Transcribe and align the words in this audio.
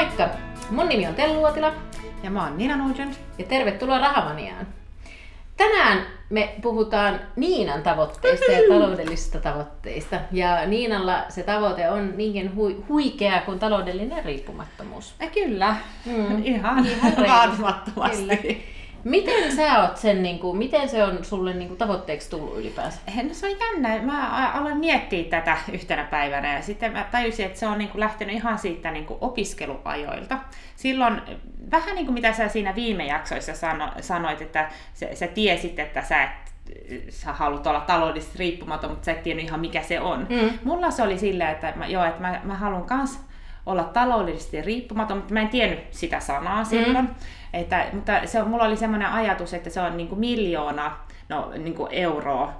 Moikka! 0.00 0.28
Mun 0.70 0.88
nimi 0.88 1.06
on 1.06 1.14
Tellu 1.14 1.40
Uotila 1.40 1.72
Ja 2.22 2.30
mä 2.30 2.44
oon 2.44 2.58
Nina 2.58 2.76
Nugent. 2.76 3.20
ja 3.38 3.44
tervetuloa 3.44 3.98
Rahamaniaan. 3.98 4.66
Tänään 5.56 6.06
me 6.30 6.54
puhutaan 6.62 7.20
Niinan 7.36 7.82
tavoitteista 7.82 8.52
ja 8.52 8.58
taloudellisista 8.68 9.38
tavoitteista. 9.38 10.16
Ja 10.32 10.66
Niinalla 10.66 11.24
se 11.28 11.42
tavoite 11.42 11.90
on 11.90 12.12
niinkin 12.16 12.52
hui- 12.56 12.84
huikea 12.88 13.40
kuin 13.40 13.58
taloudellinen 13.58 14.24
riippumattomuus. 14.24 15.14
Ja 15.20 15.26
kyllä, 15.30 15.76
Mm. 16.06 16.44
ihan, 16.44 16.86
Ihan 16.86 17.12
vaatimattomasti. 17.28 18.26
Kyllä. 18.36 18.79
Miten 19.04 19.56
sä 19.56 19.80
oot 19.80 19.96
sen, 19.96 20.22
niin 20.22 20.38
kuin, 20.38 20.58
miten 20.58 20.88
se 20.88 21.04
on 21.04 21.24
sulle 21.24 21.54
niin 21.54 21.68
kuin, 21.68 21.78
tavoitteeksi 21.78 22.30
tullut 22.30 22.58
ylipäänsä? 22.58 23.00
No 23.22 23.28
se 23.34 23.46
on 23.46 23.56
jännä. 23.60 24.02
Mä 24.02 24.50
aloin 24.54 24.76
miettiä 24.76 25.24
tätä 25.24 25.56
yhtenä 25.72 26.04
päivänä 26.04 26.54
ja 26.54 26.62
sitten 26.62 26.92
mä 26.92 27.08
tajusin, 27.10 27.46
että 27.46 27.58
se 27.58 27.66
on 27.66 27.78
niinku 27.78 28.00
lähtenyt 28.00 28.34
ihan 28.34 28.58
siitä 28.58 28.90
niinku 28.90 29.18
opiskeluajoilta. 29.20 30.38
Silloin 30.76 31.20
vähän 31.70 31.94
niin 31.94 32.06
kuin 32.06 32.14
mitä 32.14 32.32
sä 32.32 32.48
siinä 32.48 32.74
viime 32.74 33.06
jaksoissa 33.06 33.54
sano, 33.54 33.88
sanoit, 34.00 34.42
että 34.42 34.70
sä, 34.94 35.06
sä 35.14 35.26
tiesit, 35.26 35.78
että 35.78 36.02
sä 36.02 36.22
et 36.22 36.50
sä 37.08 37.32
haluat 37.32 37.66
olla 37.66 37.80
taloudellisesti 37.80 38.38
riippumaton, 38.38 38.90
mutta 38.90 39.04
sä 39.04 39.12
et 39.12 39.22
tiennyt 39.22 39.46
ihan 39.46 39.60
mikä 39.60 39.82
se 39.82 40.00
on. 40.00 40.26
Mm. 40.28 40.50
Mulla 40.64 40.90
se 40.90 41.02
oli 41.02 41.18
silleen, 41.18 41.50
että 41.50 41.72
mä, 41.76 41.86
joo, 41.86 42.04
että 42.04 42.20
mä, 42.20 42.40
mä 42.44 42.54
haluan 42.54 42.84
kans 42.84 43.20
olla 43.66 43.84
taloudellisesti 43.84 44.62
riippumaton, 44.62 45.16
mutta 45.16 45.34
mä 45.34 45.40
en 45.40 45.48
tiennyt 45.48 45.80
sitä 45.90 46.20
sanaa 46.20 46.64
silloin. 46.64 47.08
Että, 47.52 47.86
mutta 47.92 48.12
se, 48.24 48.42
mulla 48.42 48.64
oli 48.64 48.76
semmoinen 48.76 49.08
ajatus, 49.08 49.54
että 49.54 49.70
se 49.70 49.80
on 49.80 49.96
niin 49.96 50.08
kuin 50.08 50.18
miljoona 50.18 50.96
no, 51.28 51.52
niin 51.58 51.74
kuin 51.74 51.92
euroa 51.92 52.52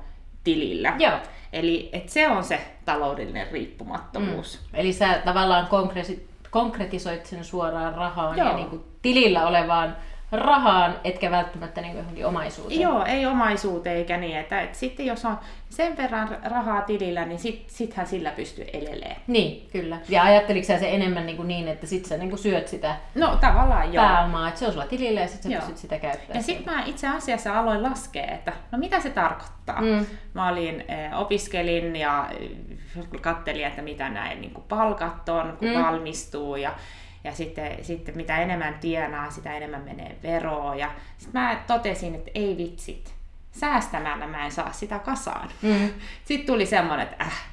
tilillä. 0.44 0.94
Joo. 0.98 1.18
Eli 1.52 1.90
että 1.92 2.12
se 2.12 2.28
on 2.28 2.44
se 2.44 2.60
taloudellinen 2.84 3.46
riippumattomuus. 3.52 4.60
Mm. 4.72 4.80
Eli 4.80 4.92
sä 4.92 5.20
tavallaan 5.24 5.68
konkretisoit 6.50 7.26
sen 7.26 7.44
suoraan 7.44 7.94
rahaan 7.94 8.38
ja 8.38 8.44
Joo. 8.44 8.56
niin 8.56 8.70
kuin, 8.70 8.84
tilillä 9.02 9.46
olevaan 9.46 9.96
rahaan, 10.32 10.96
etkä 11.04 11.30
välttämättä 11.30 11.80
niin 11.80 11.96
johonkin 11.96 12.26
omaisuuteen. 12.26 12.80
Joo, 12.80 13.04
ei 13.04 13.26
omaisuuteen 13.26 13.96
eikä 13.96 14.16
niin. 14.16 14.36
Että, 14.36 14.60
että 14.60 14.78
sitten 14.78 15.06
jos 15.06 15.24
on 15.24 15.38
sen 15.68 15.96
verran 15.96 16.38
rahaa 16.44 16.82
tilillä, 16.82 17.24
niin 17.24 17.38
sit, 17.38 17.64
sittenhän 17.66 18.06
sillä 18.06 18.30
pystyy 18.30 18.66
elelee. 18.72 19.16
Niin, 19.26 19.68
kyllä. 19.72 19.98
Ja 20.08 20.22
ajatteliko 20.22 20.66
sä 20.66 20.78
se 20.78 20.94
enemmän 20.94 21.26
niin, 21.26 21.36
kuin 21.36 21.48
niin 21.48 21.68
että 21.68 21.86
sit 21.86 22.04
sä 22.04 22.16
niin 22.16 22.38
syöt 22.38 22.68
sitä 22.68 22.96
No 23.14 23.36
tavallaan 23.36 23.94
joo. 23.94 24.04
pääomaa, 24.04 24.48
että 24.48 24.60
se 24.60 24.66
on 24.66 24.72
sulla 24.72 24.86
tilillä 24.86 25.20
ja 25.20 25.28
sit 25.28 25.42
sä 25.42 25.48
Joo. 25.48 25.60
pystyt 25.60 25.76
sitä 25.76 25.98
käyttämään. 25.98 26.36
Ja 26.36 26.42
sitten 26.42 26.74
mä 26.74 26.84
itse 26.84 27.08
asiassa 27.08 27.58
aloin 27.58 27.82
laskea, 27.82 28.24
että 28.24 28.52
no 28.72 28.78
mitä 28.78 29.00
se 29.00 29.10
tarkoittaa. 29.10 29.80
Mm. 29.80 30.06
Mä 30.34 30.48
olin, 30.48 30.84
eh, 30.88 31.20
opiskelin 31.20 31.96
ja 31.96 32.30
kattelin, 33.20 33.66
että 33.66 33.82
mitä 33.82 34.08
näin 34.08 34.40
niin 34.40 34.54
palkat 34.68 35.28
on, 35.28 35.56
kun 35.58 35.68
mm. 35.68 35.82
valmistuu 35.82 36.56
ja, 36.56 36.74
ja 37.24 37.32
sitten, 37.32 37.84
sitten 37.84 38.16
mitä 38.16 38.38
enemmän 38.38 38.74
tienaa, 38.80 39.30
sitä 39.30 39.56
enemmän 39.56 39.82
menee 39.82 40.16
veroa. 40.22 40.74
Ja 40.74 40.90
sitten 41.18 41.42
mä 41.42 41.62
totesin, 41.66 42.14
että 42.14 42.30
ei 42.34 42.56
vitsit, 42.56 43.14
säästämällä 43.52 44.26
mä 44.26 44.44
en 44.44 44.52
saa 44.52 44.72
sitä 44.72 44.98
kasaan. 44.98 45.48
Mm. 45.62 45.90
Sitten 46.24 46.46
tuli 46.46 46.66
semmoinen, 46.66 47.06
että 47.06 47.24
äh, 47.24 47.50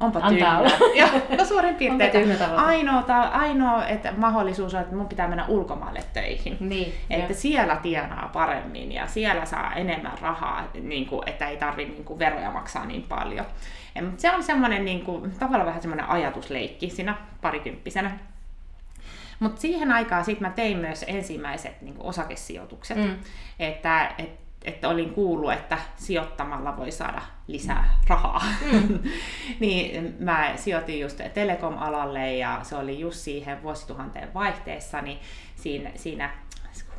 onpa 0.00 0.20
tyhmä. 0.20 0.62
ja, 0.94 1.08
no 1.38 1.44
suurin 1.44 1.74
piirtein, 1.74 2.28
ainoa, 2.56 3.04
ainoa 3.32 3.86
että 3.86 4.12
mahdollisuus 4.16 4.74
on, 4.74 4.80
että 4.80 4.96
mun 4.96 5.08
pitää 5.08 5.28
mennä 5.28 5.46
ulkomaille 5.46 6.04
töihin. 6.12 6.56
Niin, 6.60 6.94
Että 7.10 7.32
joo. 7.32 7.40
siellä 7.40 7.76
tienaa 7.76 8.30
paremmin 8.32 8.92
ja 8.92 9.06
siellä 9.06 9.44
saa 9.44 9.74
enemmän 9.74 10.18
rahaa, 10.20 10.68
niin 10.82 11.06
kuin, 11.06 11.28
että 11.28 11.48
ei 11.48 11.56
tarvitse 11.56 11.92
niin 11.92 12.04
kuin, 12.04 12.18
veroja 12.18 12.50
maksaa 12.50 12.86
niin 12.86 13.02
paljon. 13.02 13.46
Ja, 13.94 14.02
mutta 14.02 14.20
se 14.20 14.30
on 14.30 14.42
semmoinen 14.42 14.84
niin 14.84 15.04
kuin, 15.04 15.32
tavallaan 15.38 15.66
vähän 15.66 15.82
semmoinen 15.82 16.08
ajatusleikki 16.08 16.90
siinä 16.90 17.16
parikymppisenä. 17.40 18.18
Mutta 19.40 19.60
siihen 19.60 19.92
aikaan 19.92 20.24
sit 20.24 20.40
mä 20.40 20.50
tein 20.50 20.78
myös 20.78 21.04
ensimmäiset 21.08 21.82
niin 21.82 21.94
osakesijoitukset. 21.98 22.96
Mm. 22.96 23.16
Että 23.58 24.14
et, 24.18 24.40
että 24.64 24.88
olin 24.88 25.10
kuullut, 25.14 25.52
että 25.52 25.78
sijoittamalla 25.96 26.76
voi 26.76 26.90
saada 26.90 27.22
lisää 27.46 27.98
rahaa. 28.08 28.42
Mm. 28.72 28.98
niin 29.60 30.16
mä 30.18 30.52
sijoitin 30.56 31.00
just 31.00 31.20
telekom-alalle 31.34 32.36
ja 32.36 32.58
se 32.62 32.76
oli 32.76 33.00
just 33.00 33.18
siihen 33.18 33.62
vuosituhanteen 33.62 34.34
vaihteessa, 34.34 35.00
niin 35.00 35.18
siinä, 35.56 35.90
siinä 35.94 36.30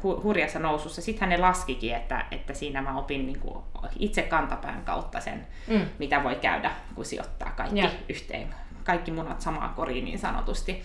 hu- 0.04 0.24
hurjassa 0.24 0.60
nousussa. 0.60 1.02
Sitten 1.02 1.30
ne 1.30 1.38
laskikin, 1.38 1.96
että, 1.96 2.26
että 2.32 2.54
siinä 2.54 2.82
mä 2.82 2.98
opin 2.98 3.26
niin 3.26 3.40
kuin 3.40 3.64
itse 4.00 4.22
kantapään 4.22 4.82
kautta 4.86 5.20
sen, 5.20 5.48
Mm. 5.68 5.82
mitä 6.00 6.24
voi 6.24 6.36
käydä, 6.36 6.72
kun 6.96 7.06
sijoittaa 7.06 7.52
kaikki 7.52 7.80
Joo. 7.80 7.90
yhteen, 8.10 8.56
kaikki 8.84 9.12
munat 9.12 9.42
samaan 9.42 9.74
koriin 9.74 10.06
niin 10.06 10.20
sanotusti. 10.20 10.84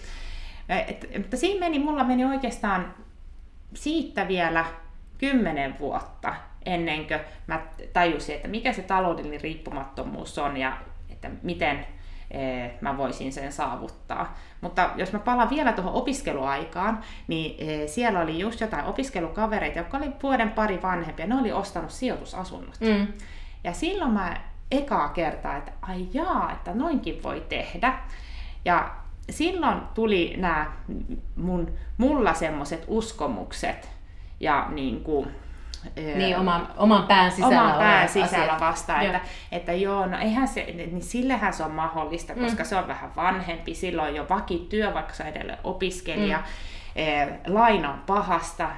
Et, 0.69 1.07
mutta 1.19 1.37
siinä 1.37 1.61
meni, 1.61 1.79
mulla 1.79 2.05
meni 2.05 2.25
oikeastaan 2.25 2.95
siitä 3.75 4.29
vielä 4.29 4.65
kymmenen 5.19 5.79
vuotta 5.79 6.35
ennen 6.67 7.07
kuin 7.07 7.21
mä 7.47 7.61
tajusin, 7.93 8.35
että 8.35 8.49
mikä 8.49 8.73
se 8.73 8.83
taloudellinen 8.83 9.41
riippumattomuus 9.41 10.39
on 10.39 10.57
ja 10.57 10.77
että 11.11 11.31
miten 11.43 11.87
mä 12.81 12.97
voisin 12.97 13.33
sen 13.33 13.53
saavuttaa. 13.53 14.39
Mutta 14.61 14.91
jos 14.97 15.13
mä 15.13 15.19
palaan 15.19 15.51
vielä 15.51 15.73
tuohon 15.73 15.93
opiskeluaikaan, 15.93 17.01
niin 17.29 17.57
siellä 17.89 18.21
oli 18.21 18.39
just 18.39 18.61
jotain 18.61 18.85
opiskelukavereita, 18.85 19.79
jotka 19.79 19.97
oli 19.97 20.13
vuoden 20.23 20.51
pari 20.51 20.83
vanhempia, 20.83 21.27
ne 21.27 21.41
oli 21.41 21.53
ostanut 21.53 21.91
sijoitusasunnot. 21.91 22.81
Mm. 22.81 23.07
Ja 23.65 23.73
silloin 23.73 24.11
mä 24.11 24.37
ekaa 24.71 25.09
kertaa, 25.09 25.57
että 25.57 25.73
ai 25.83 26.07
jaa, 26.13 26.53
että 26.53 26.75
noinkin 26.75 27.23
voi 27.23 27.47
tehdä. 27.49 27.99
Ja 28.65 28.95
silloin 29.31 29.81
tuli 29.95 30.35
nämä 30.37 30.73
mun, 31.37 31.73
mulla 31.99 32.35
semmoiset 32.35 32.85
uskomukset 32.89 33.89
ja 34.41 34.69
niin 34.71 35.01
kuin, 35.01 35.29
Niin, 36.17 36.37
oman, 36.37 36.69
oman 36.77 37.03
pään 37.07 37.31
sisällä 37.31 37.63
oman 37.63 37.79
pään 37.79 38.09
sisällä 38.09 38.45
asiat. 38.45 38.61
vastaan, 38.61 39.05
Joo. 39.05 39.15
että, 39.17 39.29
että 39.53 39.73
joo, 39.73 40.07
no 40.07 40.19
eihän 40.19 40.49
se, 40.49 40.65
niin 40.65 41.03
sillehän 41.03 41.53
se 41.53 41.63
on 41.65 41.71
mahdollista, 41.71 42.35
koska 42.35 42.63
Mm. 42.63 42.67
se 42.69 42.77
on 42.77 42.89
vähän 42.89 43.11
vanhempi, 43.17 43.75
silloin 43.75 44.15
jo 44.17 44.27
vakityö, 44.31 44.95
vaikka 44.95 45.15
se 45.15 45.25
edelleen 45.25 45.59
opiskelija. 45.65 46.37
Mm. 46.39 46.45
Eh, 46.97 47.29
Laina 47.47 47.91
on 47.93 47.99
pahasta. 48.07 48.69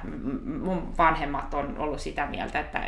Mun 0.61 0.93
vanhemmat 0.97 1.53
on 1.53 1.75
ollut 1.77 1.99
sitä 1.99 2.25
mieltä, 2.25 2.59
että 2.59 2.81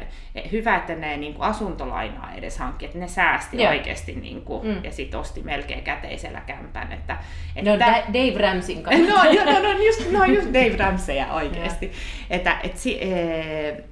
hyvä, 0.52 0.76
että 0.76 0.96
ne 0.96 1.18
niin 1.18 1.34
kuin 1.34 1.44
asuntolainaa 1.44 2.30
edes 2.36 2.58
hankki, 2.58 2.86
että 2.86 2.98
ne 2.98 3.08
säästi 3.08 3.58
Joo. 3.62 3.70
oikeasti 3.70 4.16
niin 4.16 4.42
kuin, 4.42 4.68
Mm. 4.68 4.84
ja 4.84 4.92
sitten 4.92 5.20
osti 5.20 5.42
melkein 5.44 5.84
käteisellä 5.84 6.42
kämpän. 6.42 6.92
Että, 6.92 7.18
No, 7.64 7.74
että 7.74 7.86
Da- 7.86 8.14
Dave 8.14 8.48
Ramsin 8.48 8.84
kanssa. 8.84 9.14
No, 9.14 9.24
no, 9.52 9.60
no, 9.64 9.72
just, 9.86 10.12
no 10.12 10.26
just 10.26 10.48
Dave 10.48 10.76
Ramseyä 10.78 11.34
oikeasti. 11.34 11.92
että, 12.30 12.58
et, 12.64 12.78
si, 12.78 13.04
e, 13.04 13.84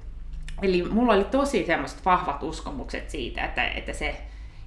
eli 0.62 0.82
mulla 0.82 1.12
oli 1.14 1.24
tosi 1.24 1.66
semmoiset 1.66 2.04
vahvat 2.04 2.42
uskomukset 2.42 3.10
siitä, 3.10 3.44
että, 3.44 3.68
että 3.68 3.92
se 3.92 4.16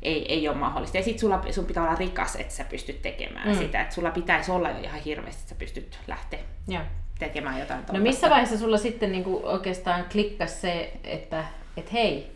ei, 0.01 0.33
ei 0.33 0.47
ole 0.47 0.57
mahdollista. 0.57 0.97
Ja 0.97 1.03
sit 1.03 1.19
sulla, 1.19 1.41
sun 1.51 1.65
pitää 1.65 1.83
olla 1.83 1.95
rikas, 1.95 2.35
että 2.35 2.53
sä 2.53 2.63
pystyt 2.63 3.01
tekemään 3.01 3.47
Mm. 3.49 3.55
sitä. 3.57 3.81
Että 3.81 3.95
sulla 3.95 4.11
pitäisi 4.11 4.51
olla 4.51 4.69
jo 4.69 4.79
ihan 4.83 4.99
hirveästi, 4.99 5.41
että 5.41 5.49
sä 5.49 5.55
pystyt 5.59 5.99
lähteä 6.07 6.39
Joo. 6.67 6.81
tekemään 7.19 7.59
jotain 7.59 7.79
No 7.79 7.85
tollaista. 7.85 8.09
missä 8.09 8.29
vaiheessa 8.29 8.57
sulla 8.57 8.77
sitten 8.77 9.11
niinku 9.11 9.41
oikeastaan 9.43 10.05
klikkas 10.11 10.61
se, 10.61 10.93
että 11.03 11.43
et 11.77 11.93
hei, 11.93 12.31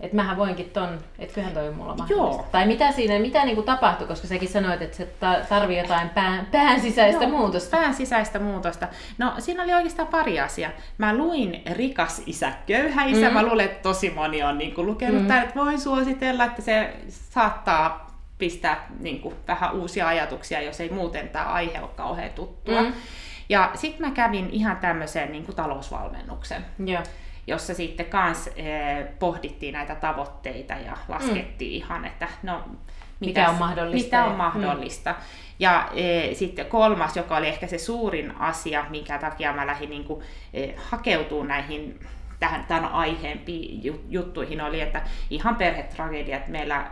että 0.00 0.16
mähän 0.16 0.36
voinkin 0.36 0.70
ton, 0.70 0.98
että 1.18 1.34
kyllähän 1.34 1.54
toi 1.54 1.68
on 1.68 1.74
mulla 1.74 1.94
mahdollista. 1.96 2.36
Joo. 2.40 2.48
Tai 2.52 2.66
mitä 2.66 2.92
siinä, 2.92 3.18
mitä 3.18 3.44
niinku 3.44 3.62
tapahtui, 3.62 4.06
koska 4.06 4.26
säkin 4.26 4.48
sanoit, 4.48 4.82
että 4.82 4.96
se 4.96 5.06
ta- 5.20 5.38
tarvii 5.48 5.78
jotain 5.78 6.08
pään, 6.08 6.46
pään 6.52 6.80
sisäistä 6.80 7.24
Joo, 7.24 7.30
muutosta. 7.38 7.76
Pään 7.76 7.94
sisäistä 7.94 8.38
muutosta. 8.38 8.88
No 9.18 9.32
siinä 9.38 9.62
oli 9.62 9.74
oikeastaan 9.74 10.08
pari 10.08 10.40
asiaa. 10.40 10.70
Mä 10.98 11.16
luin 11.16 11.62
Rikas 11.72 12.22
isä, 12.26 12.52
köyhä 12.66 13.04
isä. 13.04 13.20
Mm. 13.20 13.26
Mm. 13.26 13.32
Mä 13.32 13.42
luulen, 13.42 13.64
että 13.64 13.82
tosi 13.82 14.10
moni 14.10 14.42
on 14.42 14.58
niin 14.58 14.74
kuin 14.74 14.86
lukenut 14.86 15.16
Mm. 15.16 15.22
mm. 15.22 15.28
tämän, 15.28 15.42
että 15.42 15.60
voin 15.60 15.80
suositella, 15.80 16.44
että 16.44 16.62
se 16.62 16.94
saattaa 17.08 18.08
pistää 18.38 18.86
niin 19.00 19.20
kuin, 19.20 19.34
vähän 19.48 19.72
uusia 19.72 20.08
ajatuksia, 20.08 20.62
jos 20.62 20.80
ei 20.80 20.90
muuten 20.90 21.28
tämä 21.28 21.44
aihe 21.44 21.80
ole 21.80 21.90
kauhean 21.96 22.30
tuttua. 22.30 22.80
Mm. 22.80 22.86
Mm. 22.86 22.92
Ja 23.48 23.70
sitten 23.74 24.08
mä 24.08 24.14
kävin 24.14 24.50
ihan 24.50 24.76
tämmöisen 24.76 25.32
niin 25.32 25.44
kuin 25.44 25.56
talousvalmennuksen, 25.56 26.64
Joo. 26.86 27.02
Jossa 27.48 27.74
sitten 27.74 28.06
kans 28.06 28.46
eh, 28.46 29.06
pohdittiin 29.18 29.72
näitä 29.72 29.94
tavoitteita 29.94 30.74
ja 30.74 30.96
laskettiin 31.08 31.72
ihan, 31.72 32.04
että 32.04 32.28
no, 32.42 32.62
Mikä 33.20 33.40
mitäs- 33.40 33.50
on 33.50 33.58
mahdollista 33.58 34.06
Mitä 34.06 34.24
on 34.24 34.36
mahdollista. 34.36 35.14
Ja 35.58 35.88
e, 35.94 36.34
sitten 36.34 36.66
kolmas, 36.66 37.16
joka 37.16 37.36
oli 37.36 37.48
ehkä 37.48 37.66
se 37.66 37.78
suurin 37.78 38.34
asia, 38.38 38.86
minkä 38.90 39.18
takia 39.18 39.52
mä 39.52 39.66
lähdin 39.66 39.90
niin 39.90 40.04
kuin, 40.04 40.24
e, 40.54 40.68
hakeutumaan 40.76 41.48
näihin 41.48 42.00
tähän, 42.40 42.64
tämän 42.64 42.84
aiheen 42.92 43.40
juttuihin 44.08 44.60
oli, 44.60 44.80
että 44.80 45.02
ihan 45.30 45.56
perhetragediat. 45.56 46.48
Meillä 46.48 46.90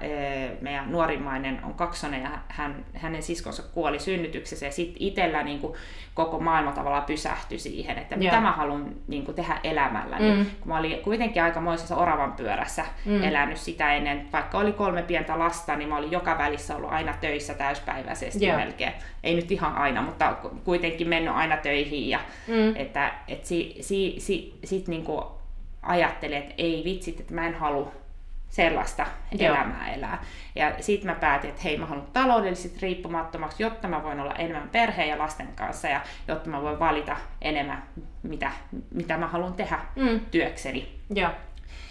meidän 0.60 0.92
nuorimmainen 0.92 1.60
on 1.64 1.74
kaksonen 1.74 2.22
ja 2.22 2.30
hän, 2.48 2.84
hänen 2.94 3.22
siskonsa 3.22 3.62
kuoli 3.62 3.98
synnytyksessä 3.98 4.66
ja 4.66 4.72
sitten 4.72 5.02
itsellä 5.02 5.42
niin 5.42 5.60
kuin, 5.60 5.74
koko 6.16 6.40
maailma 6.40 6.72
tavallaan 6.72 7.04
pysähtyi 7.04 7.58
siihen, 7.58 7.98
että 7.98 8.16
mitä 8.16 8.40
mä 8.40 8.52
haluan 8.52 8.96
niin 9.08 9.24
kuin, 9.24 9.34
tehdä 9.34 9.58
elämällä. 9.64 10.16
Mm. 10.18 10.24
Niin, 10.24 10.46
kun 10.60 10.68
mä 10.68 10.78
olin 10.78 10.98
kuitenkin 10.98 11.42
aikamoisessa 11.42 11.96
oravan 11.96 12.32
pyörässä 12.32 12.84
mm. 13.04 13.22
elänyt 13.22 13.58
sitä 13.58 13.94
ennen, 13.94 14.28
vaikka 14.32 14.58
oli 14.58 14.72
kolme 14.72 15.02
pientä 15.02 15.38
lasta, 15.38 15.76
niin 15.76 15.88
mä 15.88 15.96
olin 15.96 16.10
joka 16.10 16.38
välissä 16.38 16.76
ollut 16.76 16.92
aina 16.92 17.14
töissä 17.20 17.54
täyspäiväisesti 17.54 18.44
yeah. 18.44 18.58
melkein. 18.58 18.92
Ei 19.22 19.34
nyt 19.34 19.50
ihan 19.50 19.76
aina, 19.76 20.02
mutta 20.02 20.36
kuitenkin 20.64 21.08
mennyt 21.08 21.34
aina 21.34 21.56
töihin. 21.56 22.08
Ja, 22.08 22.20
mm. 22.48 22.76
Että 22.76 23.12
et 23.28 23.44
si, 23.44 23.76
si, 23.80 24.14
si, 24.18 24.58
sit 24.64 24.88
niin 24.88 25.04
kuin 25.04 25.24
ajattelin, 25.82 26.38
että 26.38 26.54
ei 26.58 26.82
vitsit, 26.84 27.20
että 27.20 27.34
mä 27.34 27.46
en 27.46 27.54
halua 27.54 27.92
sellaista 28.48 29.06
Joo. 29.32 29.54
elämää 29.54 29.94
elää. 29.94 30.24
Ja 30.54 30.72
sitten 30.80 31.10
mä 31.10 31.14
päätin, 31.14 31.50
että 31.50 31.62
hei, 31.62 31.78
mä 31.78 31.86
haluan 31.86 32.06
taloudellisesti 32.12 32.80
riippumattomaksi, 32.82 33.62
jotta 33.62 33.88
mä 33.88 34.02
voin 34.02 34.20
olla 34.20 34.34
enemmän 34.34 34.68
perheen 34.68 35.08
ja 35.08 35.18
lasten 35.18 35.48
kanssa 35.54 35.88
ja 35.88 36.00
jotta 36.28 36.50
mä 36.50 36.62
voin 36.62 36.78
valita 36.78 37.16
enemmän, 37.42 37.82
mitä, 38.22 38.50
mitä 38.94 39.16
mä 39.16 39.26
haluan 39.26 39.54
tehdä 39.54 39.78
mm. 39.96 40.20
työkseni. 40.30 40.88
Joo. 41.14 41.30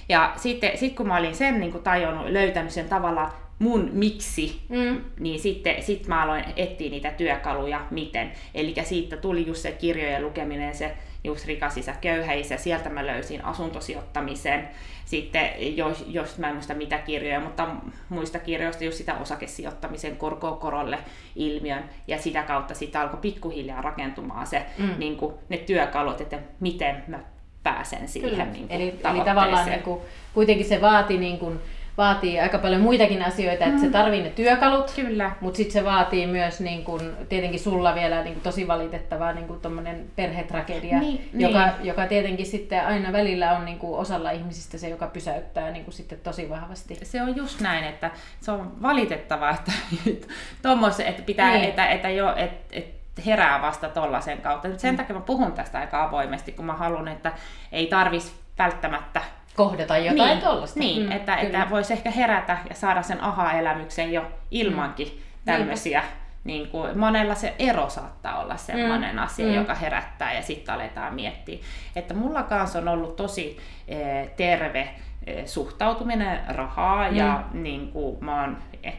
Ja 0.09 0.33
sitten 0.35 0.77
sit 0.77 0.95
kun 0.95 1.07
mä 1.07 1.17
olin 1.17 1.35
sen 1.35 1.59
niin 1.59 1.83
tajunnut, 1.83 2.29
löytänyt 2.29 2.71
sen 2.71 2.89
tavallaan 2.89 3.31
mun 3.59 3.89
miksi, 3.93 4.61
mm. 4.69 5.01
niin 5.19 5.39
sitten 5.39 5.83
sit 5.83 6.07
mä 6.07 6.23
aloin 6.23 6.45
etsiä 6.55 6.89
niitä 6.89 7.11
työkaluja, 7.11 7.81
miten. 7.91 8.31
Eli 8.53 8.75
siitä 8.83 9.17
tuli 9.17 9.47
just 9.47 9.61
se 9.61 9.71
kirjojen 9.71 10.23
lukeminen, 10.23 10.75
se 10.75 10.97
just 11.25 11.45
rikas 11.45 11.77
isä, 11.77 11.93
köyhä 12.01 12.33
isä, 12.33 12.57
sieltä 12.57 12.89
mä 12.89 13.07
löysin 13.07 13.45
asuntosijoittamisen, 13.45 14.69
sitten 15.05 15.77
jos, 15.77 16.05
jos 16.07 16.37
mä 16.37 16.47
en 16.47 16.53
muista 16.53 16.73
mitä 16.73 16.97
kirjoja, 16.97 17.39
mutta 17.39 17.67
muista 18.09 18.39
kirjoista 18.39 18.83
just 18.83 18.97
sitä 18.97 19.17
osakesijoittamisen 19.17 20.17
korkoa 20.17 20.55
korolle 20.55 20.97
ilmiön, 21.35 21.83
ja 22.07 22.17
sitä 22.17 22.43
kautta 22.43 22.73
sitä 22.73 23.01
alkoi 23.01 23.19
pikkuhiljaa 23.21 23.81
rakentumaan 23.81 24.47
se, 24.47 24.65
mm. 24.77 24.93
niin 24.97 25.17
kuin, 25.17 25.33
ne 25.49 25.57
työkalut, 25.57 26.21
että 26.21 26.39
miten 26.59 27.03
mä 27.07 27.19
pääsen 27.63 28.07
siihen 28.07 28.53
niin 28.53 28.67
kuin, 28.67 28.81
eli, 28.81 28.99
eli 29.03 29.21
tavallaan 29.21 29.69
niin 29.69 29.83
kuin, 29.83 30.01
kuitenkin 30.33 30.65
se 30.65 30.81
vaati 30.81 31.17
niin 31.17 31.39
kuin, 31.39 31.59
vaatii 31.97 32.39
aika 32.39 32.57
paljon 32.57 32.81
muitakin 32.81 33.23
asioita, 33.23 33.65
että 33.65 33.77
mm. 33.77 33.81
se 33.81 33.89
tarvii 33.89 34.23
ne 34.23 34.29
työkalut, 34.29 34.91
Kyllä. 34.95 35.31
mutta 35.41 35.57
sitten 35.57 35.73
se 35.73 35.85
vaatii 35.85 36.27
myös 36.27 36.59
niin 36.59 36.83
kun, 36.83 37.13
tietenkin 37.29 37.59
sulla 37.59 37.95
vielä 37.95 38.23
niin 38.23 38.33
kun, 38.33 38.43
tosi 38.43 38.67
valitettavaa 38.67 39.33
niin 39.33 39.47
kun, 39.47 39.61
perhetragedia, 40.15 40.99
niin, 40.99 41.29
joka, 41.33 41.65
niin. 41.65 41.85
joka 41.85 42.07
tietenkin 42.07 42.45
sitten 42.45 42.85
aina 42.85 43.13
välillä 43.13 43.57
on 43.57 43.65
niin 43.65 43.79
kun, 43.79 43.97
osalla 43.97 44.31
ihmisistä 44.31 44.77
se, 44.77 44.89
joka 44.89 45.07
pysäyttää 45.07 45.71
niin 45.71 45.83
kun, 45.85 45.93
sitten 45.93 46.19
tosi 46.23 46.49
vahvasti. 46.49 46.99
Se 47.03 47.21
on 47.21 47.35
just 47.35 47.61
näin, 47.61 47.83
että 47.83 48.11
se 48.41 48.51
on 48.51 48.81
valitettavaa, 48.81 49.51
että, 49.51 49.71
tommose, 50.61 51.07
että 51.07 51.21
pitää, 51.21 51.51
niin. 51.51 51.69
että, 51.69 51.87
että 51.87 52.09
jo, 52.09 52.35
että, 52.35 52.65
että 52.71 53.21
herää 53.25 53.61
vasta 53.61 53.89
tollaisen 53.89 54.41
kautta. 54.41 54.67
Sen 54.77 54.93
mm. 54.93 54.97
takia 54.97 55.15
mä 55.15 55.21
puhun 55.21 55.51
tästä 55.51 55.79
aika 55.79 56.03
avoimesti, 56.03 56.51
kun 56.51 56.65
mä 56.65 56.73
haluan, 56.73 57.07
että 57.07 57.31
ei 57.71 57.87
tarvitsisi 57.87 58.33
välttämättä 58.57 59.21
kohdata 59.55 59.97
jotain 59.97 60.29
niin, 60.29 60.41
tuollaista. 60.41 60.79
Niin, 60.79 61.03
mm, 61.03 61.11
että, 61.11 61.35
että 61.35 61.67
voisi 61.69 61.93
ehkä 61.93 62.11
herätä 62.11 62.57
ja 62.69 62.75
saada 62.75 63.01
sen 63.01 63.23
aha-elämyksen 63.23 64.13
jo 64.13 64.25
ilmankin 64.51 65.07
mm. 65.07 65.45
tämmöisiä. 65.45 66.03
Niin 66.43 66.67
kuin, 66.67 66.99
monella 66.99 67.35
se 67.35 67.55
ero 67.59 67.89
saattaa 67.89 68.39
olla 68.39 68.57
sellainen 68.57 69.15
mm. 69.15 69.21
asia, 69.21 69.45
mm. 69.45 69.53
joka 69.53 69.75
herättää 69.75 70.33
ja 70.33 70.41
sitten 70.41 70.75
aletaan 70.75 71.13
miettiä. 71.13 71.57
Että 71.95 72.13
mulla 72.13 72.43
kanssa 72.43 72.79
on 72.79 72.87
ollut 72.87 73.15
tosi 73.15 73.57
eh, 73.87 74.29
terve 74.37 74.89
eh, 75.27 75.45
suhtautuminen 75.45 76.39
rahaa 76.47 77.11
mm. 77.11 77.15
ja 77.15 77.43
niin 77.53 77.91
kuin, 77.91 78.25
mä 78.25 78.41
oon 78.41 78.57
eh, 78.83 78.93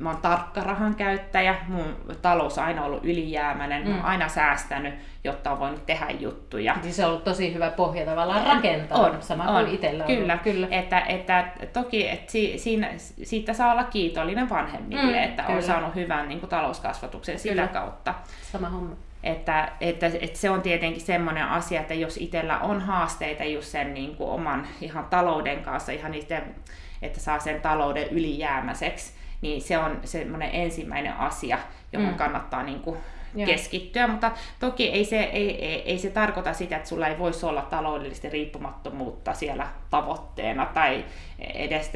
mä 0.00 0.10
oon 0.10 0.22
tarkka 0.22 0.60
rahan 0.60 0.94
käyttäjä, 0.94 1.56
mun 1.68 1.96
talous 2.22 2.58
on 2.58 2.64
aina 2.64 2.84
ollut 2.84 3.04
ylijäämäinen, 3.04 3.82
mm. 3.82 3.88
mä 3.88 3.94
oon 3.94 4.02
mm. 4.02 4.08
aina 4.08 4.28
säästänyt, 4.28 4.94
jotta 5.24 5.52
on 5.52 5.58
voinut 5.58 5.86
tehdä 5.86 6.06
juttuja. 6.10 6.76
Siis 6.82 6.96
se 6.96 7.04
on 7.04 7.10
ollut 7.10 7.24
tosi 7.24 7.54
hyvä 7.54 7.70
pohja 7.70 8.04
tavallaan 8.04 8.46
rakentaa, 8.46 8.98
on, 8.98 9.22
sama 9.22 9.44
on. 9.44 9.64
kuin 9.64 9.74
itsellä 9.74 10.04
Kyllä, 10.04 10.32
on. 10.32 10.38
kyllä. 10.38 10.68
Että, 10.70 11.00
että 11.00 11.52
toki 11.72 12.08
että 12.08 12.32
si, 12.32 12.58
siinä, 12.58 12.90
siitä 13.22 13.52
saa 13.52 13.72
olla 13.72 13.84
kiitollinen 13.84 14.50
vanhemmille, 14.50 15.18
mm, 15.18 15.24
että 15.24 15.42
kyllä. 15.42 15.56
on 15.56 15.62
saanut 15.62 15.94
hyvän 15.94 16.28
niin 16.28 16.40
kuin, 16.40 16.50
talouskasvatuksen 16.50 17.36
kyllä. 17.42 17.62
sitä 17.62 17.80
kautta. 17.80 18.14
Sama 18.52 18.68
homma. 18.68 18.96
Että, 19.22 19.72
että, 19.80 20.06
että 20.06 20.38
se 20.38 20.50
on 20.50 20.62
tietenkin 20.62 21.00
semmoinen 21.00 21.44
asia, 21.44 21.80
että 21.80 21.94
jos 21.94 22.16
itsellä 22.16 22.58
on 22.58 22.80
haasteita 22.80 23.44
just 23.44 23.68
sen 23.68 23.94
niin 23.94 24.16
kuin 24.16 24.30
oman 24.30 24.66
ihan 24.80 25.04
talouden 25.04 25.62
kanssa, 25.62 25.92
ihan 25.92 26.10
niiden, 26.10 26.54
että 27.02 27.20
saa 27.20 27.38
sen 27.38 27.60
talouden 27.60 28.08
ylijäämäiseksi, 28.08 29.12
niin 29.40 29.62
se 29.62 29.78
on 29.78 30.00
semmoinen 30.04 30.50
ensimmäinen 30.52 31.16
asia, 31.16 31.58
johon 31.92 32.08
mm. 32.08 32.14
kannattaa 32.14 32.62
niin 32.62 32.80
kuin 32.80 32.98
keskittyä, 33.46 34.06
mutta 34.06 34.32
toki 34.60 34.88
ei 34.88 35.04
se, 35.04 35.20
ei, 35.20 35.64
ei, 35.64 35.82
ei 35.82 35.98
se 35.98 36.10
tarkoita 36.10 36.52
sitä, 36.52 36.76
että 36.76 36.88
sulla 36.88 37.06
ei 37.06 37.18
voisi 37.18 37.46
olla 37.46 37.62
taloudellista 37.62 38.28
riippumattomuutta 38.28 39.34
siellä 39.34 39.66
tavoitteena 39.90 40.66
tai 40.66 41.04
edes 41.38 41.90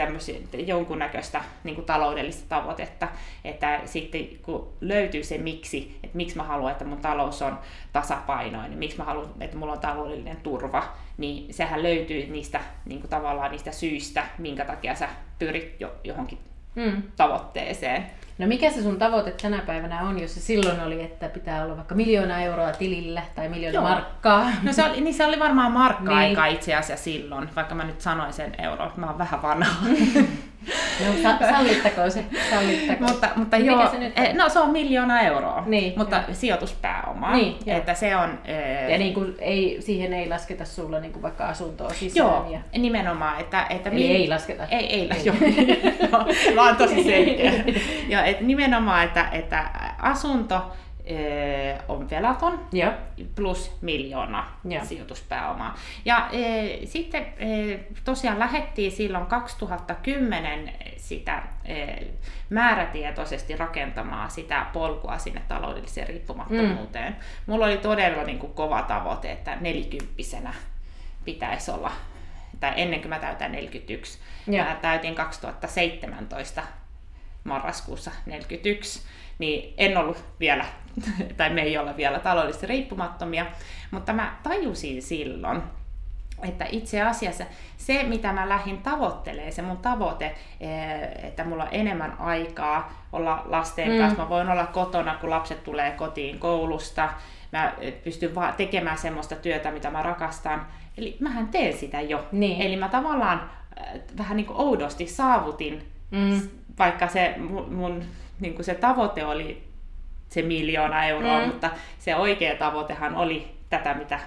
jonkunnäköistä 0.66 1.40
niin 1.64 1.74
kuin 1.74 1.84
taloudellista 1.84 2.44
tavoitetta, 2.48 3.08
että 3.44 3.80
sitten 3.84 4.28
kun 4.42 4.72
löytyy 4.80 5.24
se 5.24 5.38
miksi, 5.38 5.98
että 6.02 6.16
miksi 6.16 6.36
mä 6.36 6.42
haluan, 6.42 6.72
että 6.72 6.84
mun 6.84 6.98
talous 7.00 7.42
on 7.42 7.58
tasapainoinen, 7.92 8.78
miksi 8.78 8.98
mä 8.98 9.04
haluan, 9.04 9.28
että 9.40 9.56
mulla 9.56 9.72
on 9.72 9.80
taloudellinen 9.80 10.36
turva, 10.36 10.82
niin 11.18 11.54
sehän 11.54 11.82
löytyy 11.82 12.26
niistä 12.26 12.60
niin 12.84 13.00
kuin 13.00 13.10
tavallaan 13.10 13.50
niistä 13.50 13.72
syistä, 13.72 14.24
minkä 14.38 14.64
takia 14.64 14.94
sä 14.94 15.08
pyrit 15.38 15.76
jo, 15.80 15.94
johonkin 16.04 16.38
mm. 16.74 17.02
tavoitteeseen. 17.16 18.06
No 18.38 18.46
mikä 18.46 18.70
se 18.70 18.82
sun 18.82 18.98
tavoite 18.98 19.30
tänä 19.42 19.58
päivänä 19.58 20.00
on, 20.00 20.18
jos 20.18 20.34
se 20.34 20.40
silloin 20.40 20.80
oli, 20.80 21.02
että 21.02 21.28
pitää 21.28 21.64
olla 21.64 21.76
vaikka 21.76 21.94
miljoona 21.94 22.42
euroa 22.42 22.72
tilillä 22.72 23.22
tai 23.34 23.48
miljoona 23.48 23.74
Joo. 23.74 23.88
markkaa? 23.88 24.50
No 24.62 24.72
se 24.72 24.84
oli, 24.84 25.00
niin 25.00 25.14
se 25.14 25.26
oli 25.26 25.38
varmaan 25.38 25.72
markka-aika 25.72 26.44
niin. 26.44 26.54
itse 26.54 26.74
asiassa 26.74 27.04
silloin, 27.04 27.48
vaikka 27.56 27.74
mä 27.74 27.84
nyt 27.84 28.00
sanoin 28.00 28.32
sen 28.32 28.52
euro. 28.58 28.92
Mä 28.96 29.06
oon 29.06 29.18
vähän 29.18 29.42
vanha. 29.42 29.86
No, 31.06 31.48
sallittakoon 31.50 32.10
se. 32.10 32.24
Sallittakoon. 32.50 33.10
mutta, 33.10 33.28
mutta 33.36 33.58
Mikä 33.58 33.70
joo, 33.70 33.90
se 33.90 33.98
nyt 33.98 34.18
on? 34.18 34.24
Eh, 34.24 34.34
no 34.34 34.48
se 34.48 34.58
on 34.58 34.70
miljoona 34.70 35.20
euroa, 35.20 35.62
niin, 35.66 35.92
mutta 35.96 36.16
joo. 36.16 36.24
sijoituspääoma. 36.32 37.32
Niin, 37.32 37.56
että 37.66 37.94
se 37.94 38.16
on, 38.16 38.38
ee... 38.44 38.92
Ja 38.92 38.98
niin 38.98 39.14
kuin 39.14 39.34
ei, 39.38 39.76
siihen 39.80 40.12
ei 40.12 40.28
lasketa 40.28 40.64
sulla 40.64 41.00
niin 41.00 41.12
kuin 41.12 41.22
vaikka 41.22 41.46
asuntoa 41.46 41.90
sisään. 41.90 42.26
Joo, 42.26 42.46
ja... 42.50 42.78
nimenomaan. 42.78 43.40
Että, 43.40 43.66
että 43.70 43.90
Eli 43.90 44.00
mi... 44.00 44.10
ei 44.10 44.28
lasketa. 44.28 44.66
Ei, 44.70 44.86
ei, 44.86 45.10
ei. 45.10 45.24
joo. 45.24 45.36
joo. 46.56 46.64
Oon 46.64 46.76
tosi 46.76 47.04
selkeä. 47.04 47.52
ja, 48.08 48.24
et 48.24 48.40
nimenomaan, 48.40 49.04
että, 49.04 49.28
että 49.32 49.64
asunto, 49.98 50.72
on 51.88 52.10
velaton 52.10 52.60
ja. 52.72 52.92
plus 53.34 53.76
miljoona 53.80 54.46
ja. 54.68 54.84
sijoituspääomaa. 54.84 55.74
Ja 56.04 56.28
e, 56.32 56.86
sitten 56.86 57.22
e, 57.22 57.78
tosiaan 58.04 58.38
lähdettiin 58.38 58.92
silloin 58.92 59.26
2010 59.26 60.72
sitä 60.96 61.42
e, 61.64 61.86
määrätietoisesti 62.50 63.56
rakentamaan 63.56 64.30
sitä 64.30 64.66
polkua 64.72 65.18
sinne 65.18 65.42
taloudelliseen 65.48 66.08
riippumattomuuteen. 66.08 67.12
Mm. 67.12 67.18
Mulla 67.46 67.66
oli 67.66 67.76
todella 67.76 68.24
niin 68.24 68.38
kuin, 68.38 68.52
kova 68.52 68.82
tavoite, 68.82 69.32
että 69.32 69.56
nelikymppisenä 69.60 70.54
pitäisi 71.24 71.70
olla, 71.70 71.92
tai 72.60 72.72
ennen 72.76 73.00
kuin 73.00 73.08
mä 73.08 73.18
täytän 73.18 73.52
41, 73.52 74.18
ja. 74.46 74.64
mä 74.64 74.78
täytin 74.82 75.14
2017 75.14 76.62
marraskuussa 77.44 78.10
41, 78.26 79.02
niin 79.38 79.74
en 79.78 79.96
ollut 79.96 80.24
vielä, 80.40 80.64
tai 81.36 81.50
me 81.50 81.62
ei 81.62 81.78
olla 81.78 81.96
vielä 81.96 82.18
taloudellisesti 82.18 82.66
riippumattomia, 82.66 83.46
mutta 83.90 84.12
mä 84.12 84.36
tajusin 84.42 85.02
silloin, 85.02 85.62
että 86.42 86.66
itse 86.70 87.02
asiassa 87.02 87.44
se, 87.76 88.02
mitä 88.02 88.32
mä 88.32 88.48
lähdin 88.48 88.78
tavoittelemaan, 88.78 89.52
se 89.52 89.62
mun 89.62 89.76
tavoite, 89.76 90.34
eh, 90.60 91.26
että 91.26 91.44
mulla 91.44 91.62
on 91.62 91.68
enemmän 91.72 92.16
aikaa 92.18 93.06
olla 93.12 93.42
lasten 93.44 93.92
mm. 93.92 93.98
kanssa, 93.98 94.22
mä 94.22 94.28
voin 94.28 94.48
olla 94.48 94.66
kotona, 94.66 95.14
kun 95.14 95.30
lapset 95.30 95.64
tulee 95.64 95.90
kotiin 95.90 96.38
koulusta, 96.38 97.08
mä 97.52 97.74
pystyn 98.04 98.30
tekemään 98.56 98.98
semmoista 98.98 99.36
työtä, 99.36 99.70
mitä 99.70 99.90
mä 99.90 100.02
rakastan, 100.02 100.66
eli 100.98 101.16
mähän 101.20 101.48
teen 101.48 101.72
sitä 101.72 102.00
jo. 102.00 102.24
Niin. 102.32 102.62
Eli 102.62 102.76
mä 102.76 102.88
tavallaan 102.88 103.50
eh, 103.76 104.00
vähän 104.18 104.36
niin 104.36 104.46
kuin 104.46 104.60
oudosti 104.60 105.06
saavutin, 105.06 105.86
mm. 106.10 106.40
vaikka 106.78 107.08
se 107.08 107.34
mun 107.70 108.04
niin 108.44 108.54
kuin 108.54 108.64
se 108.64 108.74
tavoite 108.74 109.24
oli 109.24 109.62
se 110.28 110.42
miljoona 110.42 111.04
euroa, 111.04 111.40
mm. 111.40 111.46
mutta 111.46 111.70
se 111.98 112.16
oikea 112.16 112.56
tavoitehan 112.56 113.14
oli 113.14 113.54
tätä, 113.70 113.94
mitä 113.94 114.20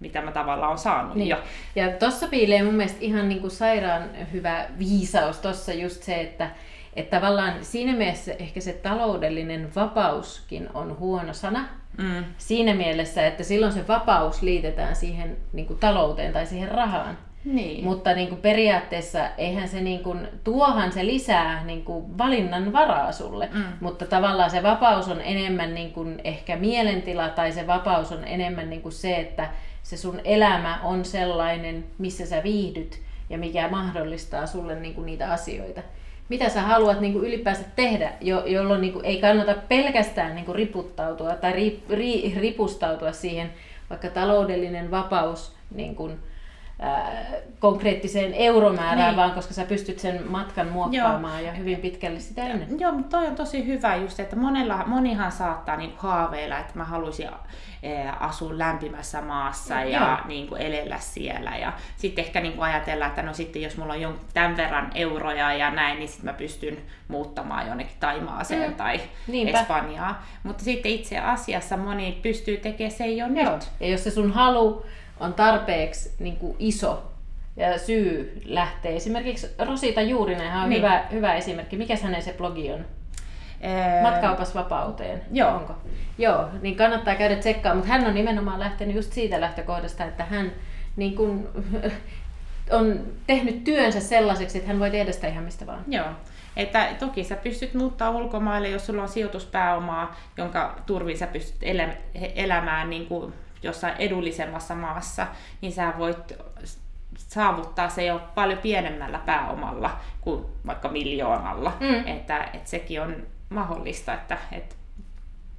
mitä 0.00 0.22
mä 0.22 0.32
tavallaan 0.32 0.72
on 0.72 0.78
saanut 0.78 1.14
Niin. 1.14 1.28
jo. 1.28 1.36
Ja 1.76 1.88
tuossa 1.88 2.28
piilee 2.28 2.62
mun 2.62 2.74
mielestä 2.74 2.98
ihan 3.00 3.28
niin 3.28 3.40
kuin 3.40 3.50
sairaan 3.50 4.02
hyvä 4.32 4.66
viisaus 4.78 5.38
tuossa 5.38 5.72
just 5.72 6.02
se, 6.02 6.20
että, 6.20 6.50
että 6.96 7.16
tavallaan 7.16 7.64
siinä 7.64 7.92
mielessä 7.92 8.32
ehkä 8.38 8.60
se 8.60 8.72
taloudellinen 8.72 9.74
vapauskin 9.74 10.68
on 10.74 10.98
huono 10.98 11.32
sana. 11.32 11.64
Mm. 11.98 12.24
Siinä 12.38 12.74
mielessä, 12.74 13.26
että 13.26 13.42
silloin 13.42 13.72
se 13.72 13.88
vapaus 13.88 14.42
liitetään 14.42 14.96
siihen 14.96 15.36
niin 15.52 15.66
kuin 15.66 15.78
talouteen 15.78 16.32
tai 16.32 16.46
siihen 16.46 16.70
rahaan. 16.70 17.18
Niin. 17.44 17.84
Mutta 17.84 18.14
niin 18.14 18.28
kuin 18.28 18.40
periaatteessa 18.40 19.18
eihän 19.38 19.68
se 19.68 19.80
niin 19.80 20.02
kuin, 20.02 20.28
tuohan 20.44 20.92
se 20.92 21.06
lisää 21.06 21.64
niin 21.64 21.84
kuin 21.84 22.18
valinnan 22.18 22.72
varaa 22.72 23.12
sulle, 23.12 23.48
Mm. 23.52 23.64
mutta 23.80 24.06
tavallaan 24.06 24.50
se 24.50 24.62
vapaus 24.62 25.08
on 25.08 25.20
enemmän 25.20 25.74
niin 25.74 25.92
kuin 25.92 26.20
ehkä 26.24 26.56
mielentila 26.56 27.28
tai 27.28 27.52
se 27.52 27.66
vapaus 27.66 28.12
on 28.12 28.24
enemmän 28.24 28.70
niin 28.70 28.82
kuin 28.82 28.92
se, 28.92 29.16
että 29.16 29.48
se 29.82 29.96
sun 29.96 30.20
elämä 30.24 30.80
on 30.84 31.04
sellainen, 31.04 31.84
missä 31.98 32.26
sä 32.26 32.42
viihdyt 32.42 33.00
ja 33.30 33.38
mikä 33.38 33.68
mahdollistaa 33.68 34.46
sulle 34.46 34.74
niin 34.74 34.94
kuin 34.94 35.06
niitä 35.06 35.32
asioita. 35.32 35.82
Mitä 36.28 36.48
sä 36.48 36.62
haluat 36.62 37.00
niin 37.00 37.12
kuin 37.12 37.24
ylipäänsä 37.24 37.62
tehdä, 37.76 38.12
jo, 38.20 38.46
jolloin 38.46 38.80
niin 38.80 38.92
kuin 38.92 39.04
ei 39.04 39.20
kannata 39.20 39.54
pelkästään 39.68 40.34
niin 40.34 40.44
kuin 40.44 40.56
riputtautua 40.56 41.34
tai 41.34 41.52
ri, 41.52 41.82
ri, 41.90 42.34
ripustautua 42.40 43.12
siihen, 43.12 43.50
vaikka 43.90 44.08
taloudellinen 44.08 44.90
vapaus 44.90 45.56
niin 45.74 45.94
kuin, 45.94 46.18
konkreettiseen 47.58 48.34
euromäärään, 48.34 48.98
Niin. 49.08 49.16
vaan 49.16 49.30
koska 49.30 49.54
sä 49.54 49.64
pystyt 49.64 49.98
sen 49.98 50.20
matkan 50.30 50.68
muokkaamaan 50.68 51.44
ja 51.44 51.52
hyvin 51.52 51.78
pitkälle 51.78 52.20
sitä 52.20 52.46
ennen. 52.46 52.80
Joo, 52.80 52.92
mutta 52.92 53.18
toi 53.18 53.26
on 53.26 53.36
tosi 53.36 53.66
hyvä 53.66 53.96
just, 53.96 54.20
että 54.20 54.36
monella, 54.36 54.84
monihan 54.86 55.32
saattaa 55.32 55.76
niin 55.76 55.92
haaveilla, 55.96 56.58
että 56.58 56.72
mä 56.74 56.84
haluaisin 56.84 57.28
asua 58.20 58.58
lämpimässä 58.58 59.20
maassa 59.20 59.74
ja 59.74 59.98
Joo. 60.00 60.18
niin 60.24 60.48
kuin 60.48 60.60
elellä 60.62 60.98
siellä. 60.98 61.56
Ja 61.56 61.72
sitten 61.96 62.24
ehkä 62.24 62.40
niin 62.40 62.52
kuin 62.52 62.64
ajatella, 62.64 63.06
että 63.06 63.22
no 63.22 63.34
sitten 63.34 63.62
jos 63.62 63.76
mulla 63.76 63.92
on 63.92 64.00
jon- 64.02 64.20
tämän 64.34 64.56
verran 64.56 64.90
euroja 64.94 65.54
ja 65.54 65.70
näin, 65.70 65.98
niin 65.98 66.08
sitten 66.08 66.24
mä 66.26 66.32
pystyn 66.32 66.76
muuttamaan 67.08 67.66
jonnekin 67.66 67.96
Taimaaseen 68.00 68.70
Mm. 68.70 68.76
tai 68.76 69.00
Niinpä. 69.28 69.60
Espanjaan. 69.60 70.16
Mutta 70.42 70.64
sitten 70.64 70.92
itse 70.92 71.18
asiassa 71.18 71.76
moni 71.76 72.18
pystyy 72.22 72.56
tekemään 72.56 72.90
sen 72.96 73.16
jo 73.16 73.26
Joo. 73.26 73.52
nyt. 73.54 73.68
Ja 73.80 73.88
jos 73.88 74.04
se 74.04 74.10
sun 74.10 74.32
halu 74.32 74.86
on 75.20 75.34
tarpeeksi 75.34 76.14
niin 76.18 76.36
kuin 76.36 76.56
iso 76.58 77.02
ja 77.56 77.78
syy 77.78 78.40
lähtee, 78.44 78.96
esimerkiksi 78.96 79.46
Rosita 79.58 80.02
Juurinen 80.02 80.56
on 80.56 80.68
Niin. 80.68 80.78
hyvä, 80.82 81.04
hyvä 81.12 81.34
esimerkki. 81.34 81.76
Mikäs 81.76 82.02
hänen 82.02 82.22
se 82.22 82.32
blogi 82.32 82.72
on? 82.72 82.84
Eh, 83.60 84.02
Matkaupas 84.02 84.54
vapauteen. 84.54 85.22
Joo. 85.32 85.50
Onko? 85.50 85.74
Joo, 86.18 86.48
niin 86.62 86.76
kannattaa 86.76 87.14
käydä 87.14 87.36
tsekkaa, 87.36 87.74
mutta 87.74 87.88
hän 87.88 88.06
on 88.06 88.14
nimenomaan 88.14 88.60
lähtenyt 88.60 88.96
just 88.96 89.12
siitä 89.12 89.40
lähtökohdasta, 89.40 90.04
että 90.04 90.24
hän 90.24 90.52
niin 90.96 91.16
kun, 91.16 91.48
on 92.78 93.00
tehnyt 93.26 93.64
työnsä 93.64 94.00
sellaiseksi, 94.00 94.58
että 94.58 94.68
hän 94.68 94.80
voi 94.80 94.90
tehdä 94.90 95.12
sitä 95.12 95.28
ihan 95.28 95.44
mistä 95.44 95.66
vaan. 95.66 95.84
Joo. 95.88 96.06
Että 96.56 96.88
toki 96.98 97.24
sä 97.24 97.36
pystyt 97.36 97.74
muuttaa 97.74 98.10
ulkomaille, 98.10 98.68
jos 98.68 98.86
sulla 98.86 99.02
on 99.02 99.08
sijoituspääomaa, 99.08 100.16
jonka 100.36 100.76
turvin 100.86 101.18
sä 101.18 101.26
pystyt 101.26 101.62
elä, 101.62 101.88
elämään 102.34 102.90
niin 102.90 103.06
kuin 103.06 103.34
jossain 103.62 103.94
edullisemmassa 103.98 104.74
maassa, 104.74 105.26
niin 105.60 105.72
sä 105.72 105.92
voit 105.98 106.38
saavuttaa 107.16 107.88
se 107.88 108.04
jo 108.04 108.20
paljon 108.34 108.58
pienemmällä 108.58 109.18
pääomalla 109.18 109.90
kuin 110.20 110.44
vaikka 110.66 110.88
miljoonalla. 110.88 111.72
Mm. 111.80 112.06
Että, 112.06 112.44
että 112.44 112.70
sekin 112.70 113.02
on 113.02 113.16
mahdollista, 113.50 114.14
että, 114.14 114.38
että 114.52 114.74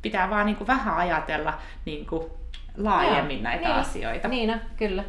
pitää 0.01 0.29
vaan 0.29 0.45
niin 0.45 0.55
kuin 0.55 0.67
vähän 0.67 0.95
ajatella 0.97 1.53
niin 1.85 2.05
kuin 2.05 2.31
laajemmin 2.77 3.37
Joo, 3.37 3.43
näitä 3.43 3.67
niin, 3.67 3.77
asioita. 3.77 4.27
Niin, 4.27 4.61
kyllä. 4.77 5.03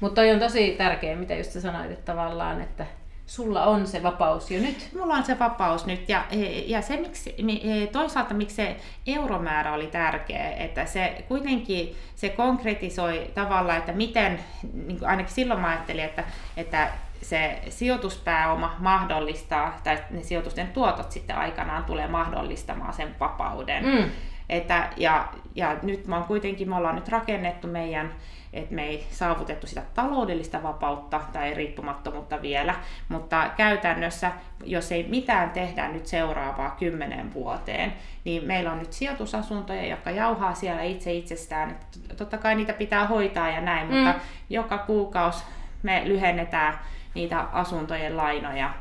Mutta 0.00 0.14
toi 0.14 0.30
on 0.30 0.38
tosi 0.38 0.74
tärkeä, 0.78 1.16
mitä 1.16 1.34
just 1.34 1.50
sä 1.50 1.60
sanoit, 1.60 1.90
että 1.90 2.12
tavallaan, 2.12 2.60
että 2.60 2.86
sulla 3.26 3.64
on 3.64 3.86
se 3.86 4.02
vapaus 4.02 4.50
jo 4.50 4.60
nyt. 4.60 4.88
Mulla 4.98 5.14
on 5.14 5.24
se 5.24 5.38
vapaus 5.38 5.86
nyt 5.86 6.08
ja, 6.08 6.24
ja 6.66 6.82
se 6.82 6.96
miksi, 6.96 7.34
mi- 7.42 7.88
toisaalta 7.92 8.34
miksi 8.34 8.56
se 8.56 8.76
euromäärä 9.06 9.74
oli 9.74 9.86
tärkeä, 9.86 10.50
että 10.50 10.86
se 10.86 11.24
kuitenkin 11.28 11.96
se 12.16 12.28
konkretisoi 12.28 13.30
tavallaan, 13.34 13.78
että 13.78 13.92
miten, 13.92 14.40
niin 14.86 15.06
ainakin 15.06 15.34
silloin 15.34 15.60
mä 15.60 15.68
ajattelin, 15.68 16.04
että, 16.04 16.24
että 16.56 16.90
se 17.22 17.62
sijoituspääoma 17.68 18.76
mahdollistaa, 18.78 19.76
tai 19.84 19.98
ne 20.10 20.22
sijoitusten 20.22 20.68
tuotot 20.68 21.12
sitten 21.12 21.36
aikanaan 21.36 21.84
tulee 21.84 22.06
mahdollistamaan 22.08 22.92
sen 22.92 23.14
vapauden. 23.20 23.84
Mm. 23.84 24.04
Että, 24.48 24.88
ja, 24.96 25.28
ja 25.54 25.76
nyt 25.82 26.06
me 26.06 26.16
on 26.16 26.24
kuitenkin, 26.24 26.68
me 26.68 26.76
ollaan 26.76 26.94
nyt 26.94 27.08
rakennettu 27.08 27.66
meidän, 27.68 28.14
että 28.52 28.74
me 28.74 28.84
ei 28.84 29.06
saavutettu 29.10 29.66
sitä 29.66 29.82
taloudellista 29.94 30.62
vapautta 30.62 31.20
tai 31.32 31.54
riippumattomuutta 31.54 32.42
vielä, 32.42 32.74
mutta 33.08 33.50
käytännössä, 33.56 34.32
jos 34.64 34.92
ei 34.92 35.06
mitään 35.08 35.50
tehdä 35.50 35.88
nyt 35.88 36.06
seuraavaa 36.06 36.76
kymmenen 36.78 37.34
vuoteen, 37.34 37.92
niin 38.24 38.44
meillä 38.44 38.72
on 38.72 38.78
nyt 38.78 38.92
sijoitusasuntoja, 38.92 39.86
jotka 39.86 40.10
jauhaa 40.10 40.54
siellä 40.54 40.82
itse 40.82 41.12
itsestään. 41.12 41.78
Totta 42.16 42.38
kai 42.38 42.54
niitä 42.54 42.72
pitää 42.72 43.06
hoitaa 43.06 43.48
ja 43.50 43.60
näin, 43.60 43.88
Mm. 43.88 43.94
mutta 43.94 44.14
joka 44.50 44.78
kuukausi 44.78 45.44
me 45.82 46.02
lyhennetään 46.04 46.78
niitä 47.14 47.40
asuntojen 47.40 48.16
lainoja 48.16 48.74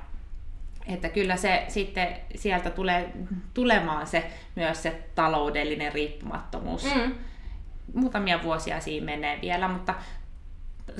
että 0.88 1.10
kyllä 1.10 1.36
se 1.38 1.65
sitten 1.67 2.07
sieltä 2.36 2.69
tulee 2.69 3.12
tulemaan 3.53 4.07
se 4.07 4.31
myös 4.55 4.84
se 4.84 5.03
taloudellinen 5.15 5.93
riippumattomuus. 5.93 6.96
Mm. 6.96 7.12
Muutamia 7.93 8.43
vuosia 8.43 8.79
siinä 8.79 9.05
menee 9.05 9.39
vielä, 9.41 9.67
mutta 9.67 9.93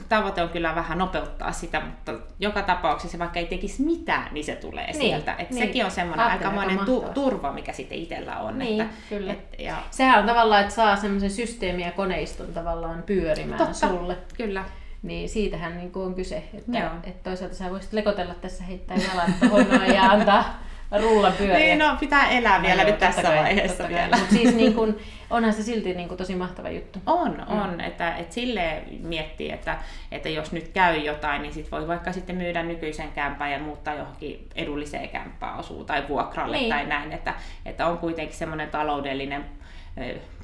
tavoite 0.10 0.42
on 0.44 0.50
kyllä 0.50 0.76
vähän 0.76 0.98
nopeuttaa 0.98 1.52
sitä, 1.52 1.80
mutta 1.80 2.14
joka 2.40 2.62
tapauksessa 2.62 3.20
vaikka 3.20 3.40
ei 3.40 3.46
tekisi 3.46 3.84
mitään, 3.84 4.28
niin 4.34 4.44
se 4.46 4.56
tulee 4.56 4.86
Niin, 4.86 4.96
sieltä. 4.96 5.36
Et 5.36 5.50
niin. 5.50 5.68
sekin 5.68 5.86
on 5.86 5.92
semmoinen 5.92 6.26
aikamoinen 6.26 6.80
aika 6.80 6.86
tu- 6.86 7.06
turva, 7.14 7.54
mikä 7.54 7.74
sitten 7.74 7.98
itsellä 7.98 8.38
on. 8.38 8.60
Niin, 8.60 8.82
että, 8.82 8.94
kyllä. 9.10 9.34
Et, 9.34 9.60
ja, 9.60 9.76
Sehän 9.92 10.20
on 10.20 10.26
tavallaan, 10.26 10.62
että 10.62 10.76
saa 10.76 10.96
semmoisen 10.96 11.32
systeemi 11.32 11.84
ja 11.84 11.92
koneiston 11.92 12.54
tavallaan 12.54 13.04
pyörimään 13.04 13.58
Totta. 13.58 13.74
sulle. 13.88 14.18
kyllä. 14.38 14.64
Niin 15.08 15.30
siitähän 15.30 15.78
niin 15.78 15.92
on 15.96 16.16
kyse, 16.16 16.44
että, 16.54 16.78
Joo. 16.80 16.90
että 17.04 17.30
toisaalta 17.30 17.56
sä 17.56 17.70
voisit 17.72 17.94
lekotella 17.94 18.34
tässä, 18.34 18.64
heittää 18.64 18.98
jalat 18.98 19.40
tuohon 19.40 19.88
ja 19.96 20.04
antaa 20.04 20.60
rullan 21.02 21.34
pyöriä. 21.34 21.58
Niin, 21.58 21.80
no 21.80 21.98
pitää 22.00 22.30
elää 22.30 22.62
vielä 22.62 22.82
No 22.84 22.90
nyt 22.90 23.02
joo, 23.02 23.10
tässä 23.10 23.22
kai, 23.22 23.38
vaiheessa 23.38 23.84
kai. 23.84 23.94
vielä. 23.94 24.18
Mut 24.18 24.30
siis 24.30 24.56
niin 24.56 24.74
kun, 24.74 24.98
onhan 25.30 25.54
se 25.54 25.64
silti 25.64 25.94
niin 25.94 26.08
kun 26.08 26.18
tosi 26.18 26.36
mahtava 26.36 26.70
juttu. 26.70 27.00
On, 27.06 27.42
on. 27.48 27.82
Että, 27.82 28.16
että 28.16 28.34
silleen 28.34 28.84
miettii, 29.04 29.52
että, 29.52 29.78
että 30.12 30.30
jos 30.30 30.52
nyt 30.52 30.68
käy 30.68 30.98
jotain, 30.98 31.42
niin 31.42 31.54
sit 31.54 31.72
voi 31.72 31.88
vaikka 31.88 32.14
sitten 32.14 32.36
myydä 32.36 32.64
nykyisen 32.64 33.12
kämpän 33.12 33.52
ja 33.52 33.60
muuttaa 33.60 33.94
johonkin 33.96 34.48
edulliseen 34.56 35.10
kämppään 35.10 35.54
asuu 35.58 35.84
tai 35.84 36.04
vuokralle 36.10 36.58
Niin. 36.58 36.70
tai 36.70 36.86
näin. 36.86 37.14
Että, 37.14 37.34
että 37.66 37.88
on 37.88 37.98
kuitenkin 37.98 38.38
semmoinen 38.38 38.70
taloudellinen 38.70 39.46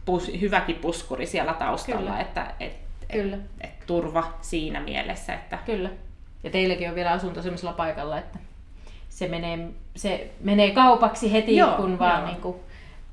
pus, 0.05 0.31
hyväkin 0.41 0.75
puskuri 0.75 1.25
siellä 1.25 1.53
taustalla, 1.53 2.01
Kyllä. 2.01 2.19
että 2.21 2.45
et, 2.59 2.82
Kyllä. 3.13 3.35
Et, 3.35 3.41
et, 3.61 3.85
turva 3.87 4.33
siinä 4.41 4.79
mielessä. 4.79 5.33
Että, 5.33 5.57
Kyllä. 5.65 5.89
Ja 6.43 6.49
teilläkin 6.49 6.89
on 6.89 6.95
vielä 6.95 7.11
asunto 7.11 7.41
semmoisella 7.41 7.73
paikalla, 7.73 8.19
että 8.19 8.39
se 9.09 9.27
menee, 9.27 9.69
se 9.95 10.31
menee 10.41 10.71
kaupaksi 10.71 11.31
heti, 11.31 11.55
Joo, 11.55 11.75
kun 11.75 11.99
vaan 11.99 12.19
joo. 12.21 12.27
niin 12.31 12.41
kuin 12.41 12.55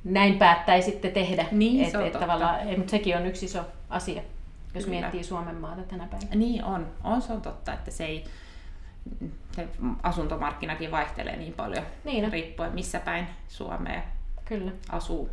näin 0.04 0.38
päättäisitte 0.38 1.11
tehdä. 1.11 1.47
Niin, 1.50 1.85
et, 1.85 1.90
se 1.90 1.99
on 1.99 2.07
et 2.07 2.12
totta. 2.12 2.26
tavallaan, 2.26 2.61
ei, 2.61 2.76
mutta 2.76 2.90
sekin 2.90 3.16
on 3.16 3.26
yksi 3.26 3.47
iso 3.47 3.61
asia, 3.90 4.23
jos 4.75 4.85
Kyllä. 4.85 5.00
miettii 5.00 5.25
Suomen 5.25 5.57
maata 5.57 5.83
tänä 5.83 6.07
päivänä. 6.11 6.35
niin 6.35 6.64
on, 6.64 6.87
on, 7.04 7.23
se 7.23 7.33
on 7.33 7.42
totta, 7.42 7.73
että 7.73 7.90
se 7.90 8.04
ei 8.04 8.25
se 9.52 9.69
asuntomarkkinakin 10.02 10.90
vaihtelee 10.90 11.37
niin 11.37 11.52
paljon, 11.52 11.85
Niin 12.04 12.25
on. 12.25 12.33
riippuen 12.33 12.73
missä 12.73 13.00
päin 13.00 13.26
Suomea 13.49 14.02
Kyllä. 14.50 14.73
asuu. 14.88 15.30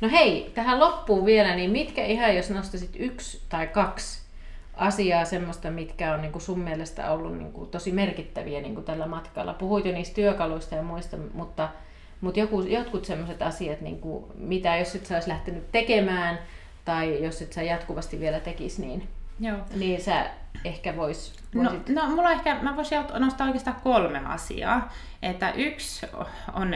No 0.00 0.08
hei, 0.10 0.50
tähän 0.54 0.80
loppuun 0.80 1.26
vielä, 1.26 1.56
niin 1.56 1.70
mitkä 1.70 2.04
ihan 2.04 2.36
jos 2.36 2.50
nostaisit 2.50 2.96
yksi 2.98 3.40
tai 3.48 3.66
kaksi 3.66 4.22
asiaa 4.76 5.24
semmoista, 5.24 5.70
mitkä 5.70 6.14
on 6.14 6.22
niin 6.22 6.32
kuin 6.32 6.42
sun 6.42 6.58
mielestä 6.58 7.10
ollut 7.10 7.38
niin 7.38 7.52
kuin 7.52 7.70
tosi 7.70 7.92
merkittäviä 7.92 8.60
niin 8.60 8.74
kuin 8.74 8.84
tällä 8.84 9.06
matkalla? 9.06 9.54
Puhuit 9.54 9.84
jo 9.84 9.92
niistä 9.92 10.14
työkaluista 10.14 10.74
ja 10.74 10.82
muista, 10.82 11.16
mutta, 11.34 11.68
mutta 12.20 12.40
joku, 12.40 12.60
jotkut 12.60 13.04
semmoiset 13.04 13.42
asiat, 13.42 13.80
niin 13.80 14.00
kuin, 14.00 14.24
mitä 14.34 14.76
jos 14.76 14.94
et 14.94 15.06
sä 15.06 15.14
olisi 15.14 15.28
lähtenyt 15.28 15.72
tekemään 15.72 16.38
tai 16.84 17.24
jos 17.24 17.42
et 17.42 17.52
sä 17.52 17.62
jatkuvasti 17.62 18.20
vielä 18.20 18.40
tekisi, 18.40 18.86
niin, 18.86 19.08
Joo. 19.40 19.58
niin 19.76 20.00
sä 20.02 20.26
ehkä 20.64 20.96
vois, 20.96 21.38
No, 21.54 21.70
voisit... 21.70 21.88
no 21.88 22.06
mulla 22.10 22.30
ehkä, 22.32 22.56
mä 22.62 22.76
voisin 22.76 22.98
nostaa 23.18 23.46
oikeastaan 23.46 23.80
kolme 23.82 24.22
asiaa. 24.26 24.88
Että 25.22 25.50
yksi 25.52 26.06
on 26.52 26.74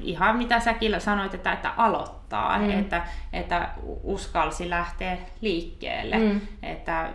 ihan 0.00 0.36
mitä 0.36 0.60
säkin 0.60 1.00
sanoit, 1.00 1.34
että, 1.34 1.52
että 1.52 1.70
aloittaa, 1.76 2.58
Mm. 2.58 2.70
että, 2.70 3.06
että 3.32 3.68
uskalsi 4.02 4.70
lähteä 4.70 5.16
liikkeelle. 5.40 6.18
Mm. 6.18 6.40
Että 6.62 7.10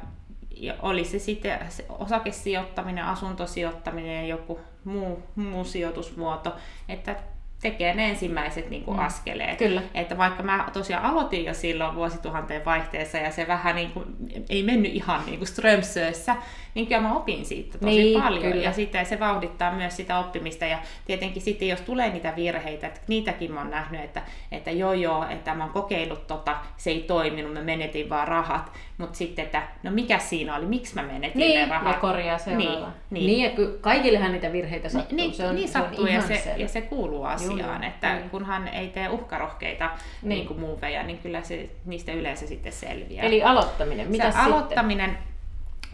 oli 0.82 1.04
se 1.06 1.20
sitten 1.20 1.60
osakesijoittaminen, 1.90 3.04
asuntosijoittaminen 3.06 4.16
ja 4.16 4.28
joku 4.36 4.60
muu, 4.86 5.24
muu 5.36 5.64
sijoitusmuoto, 5.64 6.56
että 6.90 7.16
tekee 7.62 7.94
ne 7.94 8.10
ensimmäiset 8.10 8.70
niin 8.70 8.84
kuin 8.84 8.98
Mm. 8.98 9.06
askeleet. 9.06 9.58
Kyllä. 9.58 9.82
Että 9.94 10.18
vaikka 10.18 10.44
mä 10.44 10.70
tosiaan 10.74 11.04
aloitin 11.06 11.46
jo 11.46 11.54
silloin 11.54 11.96
vuosituhanteen 11.96 12.66
vaihteessa 12.66 13.18
ja 13.18 13.32
se 13.32 13.48
vähän 13.48 13.76
niin 13.76 13.92
kuin, 13.92 14.06
ei 14.50 14.64
mennyt 14.64 14.94
ihan 14.96 15.26
niin 15.26 15.38
kuin 15.38 15.48
Strömsössä, 15.48 16.36
niin 16.76 16.88
kyllä 16.88 17.02
mä 17.02 17.14
opin 17.16 17.46
siitä 17.46 17.78
tosi 17.78 17.86
Niin, 17.86 18.22
paljon. 18.22 18.44
kyllä. 18.44 18.64
Ja 18.64 18.74
sitten 18.74 19.06
se 19.06 19.20
vauhdittaa 19.20 19.72
myös 19.72 19.96
sitä 19.96 20.20
oppimista 20.20 20.66
ja 20.66 20.78
tietenkin 21.06 21.42
sitten 21.42 21.68
jos 21.68 21.82
tulee 21.82 22.10
niitä 22.10 22.34
virheitä, 22.36 22.88
että 22.88 23.00
niitäkin 23.08 23.52
mä 23.54 23.60
oon 23.60 23.70
nähnyt, 23.72 24.02
että, 24.02 24.22
että 24.52 24.72
joo 24.72 24.94
joo, 24.94 25.26
että 25.30 25.54
mä 25.54 25.64
oon 25.64 25.74
kokeillut 25.74 26.28
tota, 26.28 26.56
se 26.78 26.90
ei 26.90 27.00
toiminut, 27.08 27.54
mä 27.54 27.62
menetin 27.62 28.10
vaan 28.10 28.28
rahat, 28.28 28.72
mutta 28.98 29.18
sitten, 29.18 29.46
että 29.46 29.64
no 29.84 29.92
mikä 29.92 30.20
siinä 30.20 30.56
oli, 30.56 30.66
miksi 30.66 30.96
mä 30.96 31.04
menetin 31.04 31.40
Niin, 31.40 31.60
ne 31.60 31.66
rahat. 31.76 31.94
ja 31.94 32.00
korjaa 32.00 32.38
seuraava. 32.38 32.70
Niin, 32.70 32.82
niin. 33.10 33.26
niin. 33.26 33.54
niin 33.56 33.68
ja 33.72 33.78
kaikillehan 33.82 34.32
niitä 34.32 34.52
virheitä 34.54 34.90
sattuu. 34.90 35.18
Niin, 35.18 35.34
se 35.34 35.48
on, 35.48 35.56
niin 35.56 35.68
se 35.70 35.78
on 35.80 35.84
sattuu 35.86 36.06
ja 36.08 36.22
se, 36.22 36.36
selvä. 36.44 36.58
ja 36.58 36.68
se 36.68 36.82
kuuluu 36.82 37.24
asiaan, 37.24 37.47
joo, 37.52 37.88
että 37.88 38.14
niin. 38.16 38.30
kunhan 38.30 38.68
ei 38.68 38.88
tee 38.88 39.10
uhkarohkeita 39.10 39.86
niin. 40.22 40.30
Niin. 40.30 40.48
Kuin 40.48 40.60
muuveja, 40.60 41.04
niin 41.04 41.18
kyllä 41.18 41.42
se, 41.44 41.70
niistä 41.86 42.12
yleensä 42.12 42.48
sitten 42.48 42.72
selviää. 42.72 43.26
Eli 43.26 43.44
aloittaminen, 43.44 44.08
mitä 44.12 44.24
se 44.24 44.32
sitten? 44.32 44.46
aloittaminen 44.54 45.18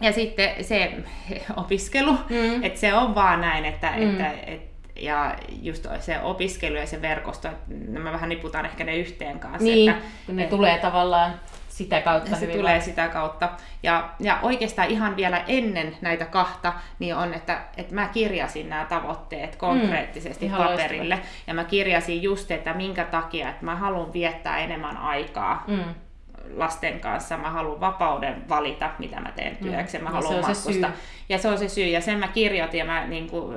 ja 0.00 0.12
sitten 0.12 0.64
se 0.64 0.92
opiskelu, 1.56 2.12
Mm. 2.12 2.64
että 2.64 2.80
se 2.80 2.94
on 2.94 3.14
vaan 3.14 3.40
näin, 3.40 3.64
että, 3.64 3.92
Mm. 3.96 4.10
että 4.10 4.30
et, 4.46 4.60
ja 5.00 5.34
just 5.62 5.86
se 6.00 6.20
opiskelu 6.20 6.76
ja 6.76 6.86
se 6.86 7.02
verkosto, 7.02 7.48
että 7.48 7.98
mä 8.00 8.12
vähän 8.12 8.28
niputaan 8.28 8.66
ehkä 8.66 8.84
ne 8.84 8.96
yhteen 8.96 9.38
kanssa. 9.38 9.64
Niin, 9.64 9.90
että, 9.90 10.02
kun 10.26 10.36
ne 10.36 10.46
tulee 10.46 10.78
tavallaan 10.78 11.34
sitä 11.74 12.00
kautta 12.00 12.36
se 12.36 12.40
hyvin 12.40 12.56
tulee 12.56 12.72
vaan. 12.72 12.82
sitä 12.82 13.08
kautta. 13.08 13.48
Ja, 13.82 14.08
ja 14.20 14.38
oikeastaan 14.42 14.90
ihan 14.90 15.16
vielä 15.16 15.44
ennen 15.48 15.96
näitä 16.00 16.24
kahta, 16.24 16.72
niin 16.98 17.16
on, 17.16 17.34
että, 17.34 17.60
että 17.76 17.94
mä 17.94 18.08
kirjasin 18.08 18.68
nämä 18.68 18.84
tavoitteet 18.84 19.56
konkreettisesti 19.56 20.46
Ihan 20.46 20.68
paperille. 20.68 21.18
Ja 21.46 21.54
mä 21.54 21.64
kirjasin 21.64 22.22
just, 22.22 22.50
että 22.50 22.74
minkä 22.74 23.04
takia, 23.04 23.48
että 23.50 23.64
mä 23.64 23.76
haluan 23.76 24.12
viettää 24.12 24.58
enemmän 24.58 24.96
aikaa 24.96 25.64
Mm. 25.66 25.94
lasten 26.56 27.00
kanssa. 27.00 27.36
Mä 27.36 27.50
haluan 27.50 27.80
vapauden 27.80 28.48
valita, 28.48 28.90
mitä 28.98 29.20
mä 29.20 29.32
teen 29.32 29.56
työksi. 29.56 29.98
Mä 29.98 30.08
Ja 30.08 30.12
haluan 30.12 30.44
se 30.44 30.70
on 30.70 30.74
se. 30.74 30.86
Ja 31.28 31.38
se 31.38 31.48
on 31.48 31.58
se 31.58 31.68
syy. 31.68 31.86
Ja 31.86 32.00
sen 32.00 32.18
mä 32.18 32.28
kirjoitin, 32.28 32.78
ja 32.78 32.84
mä 32.84 33.06
niin 33.06 33.30
kuin, 33.30 33.56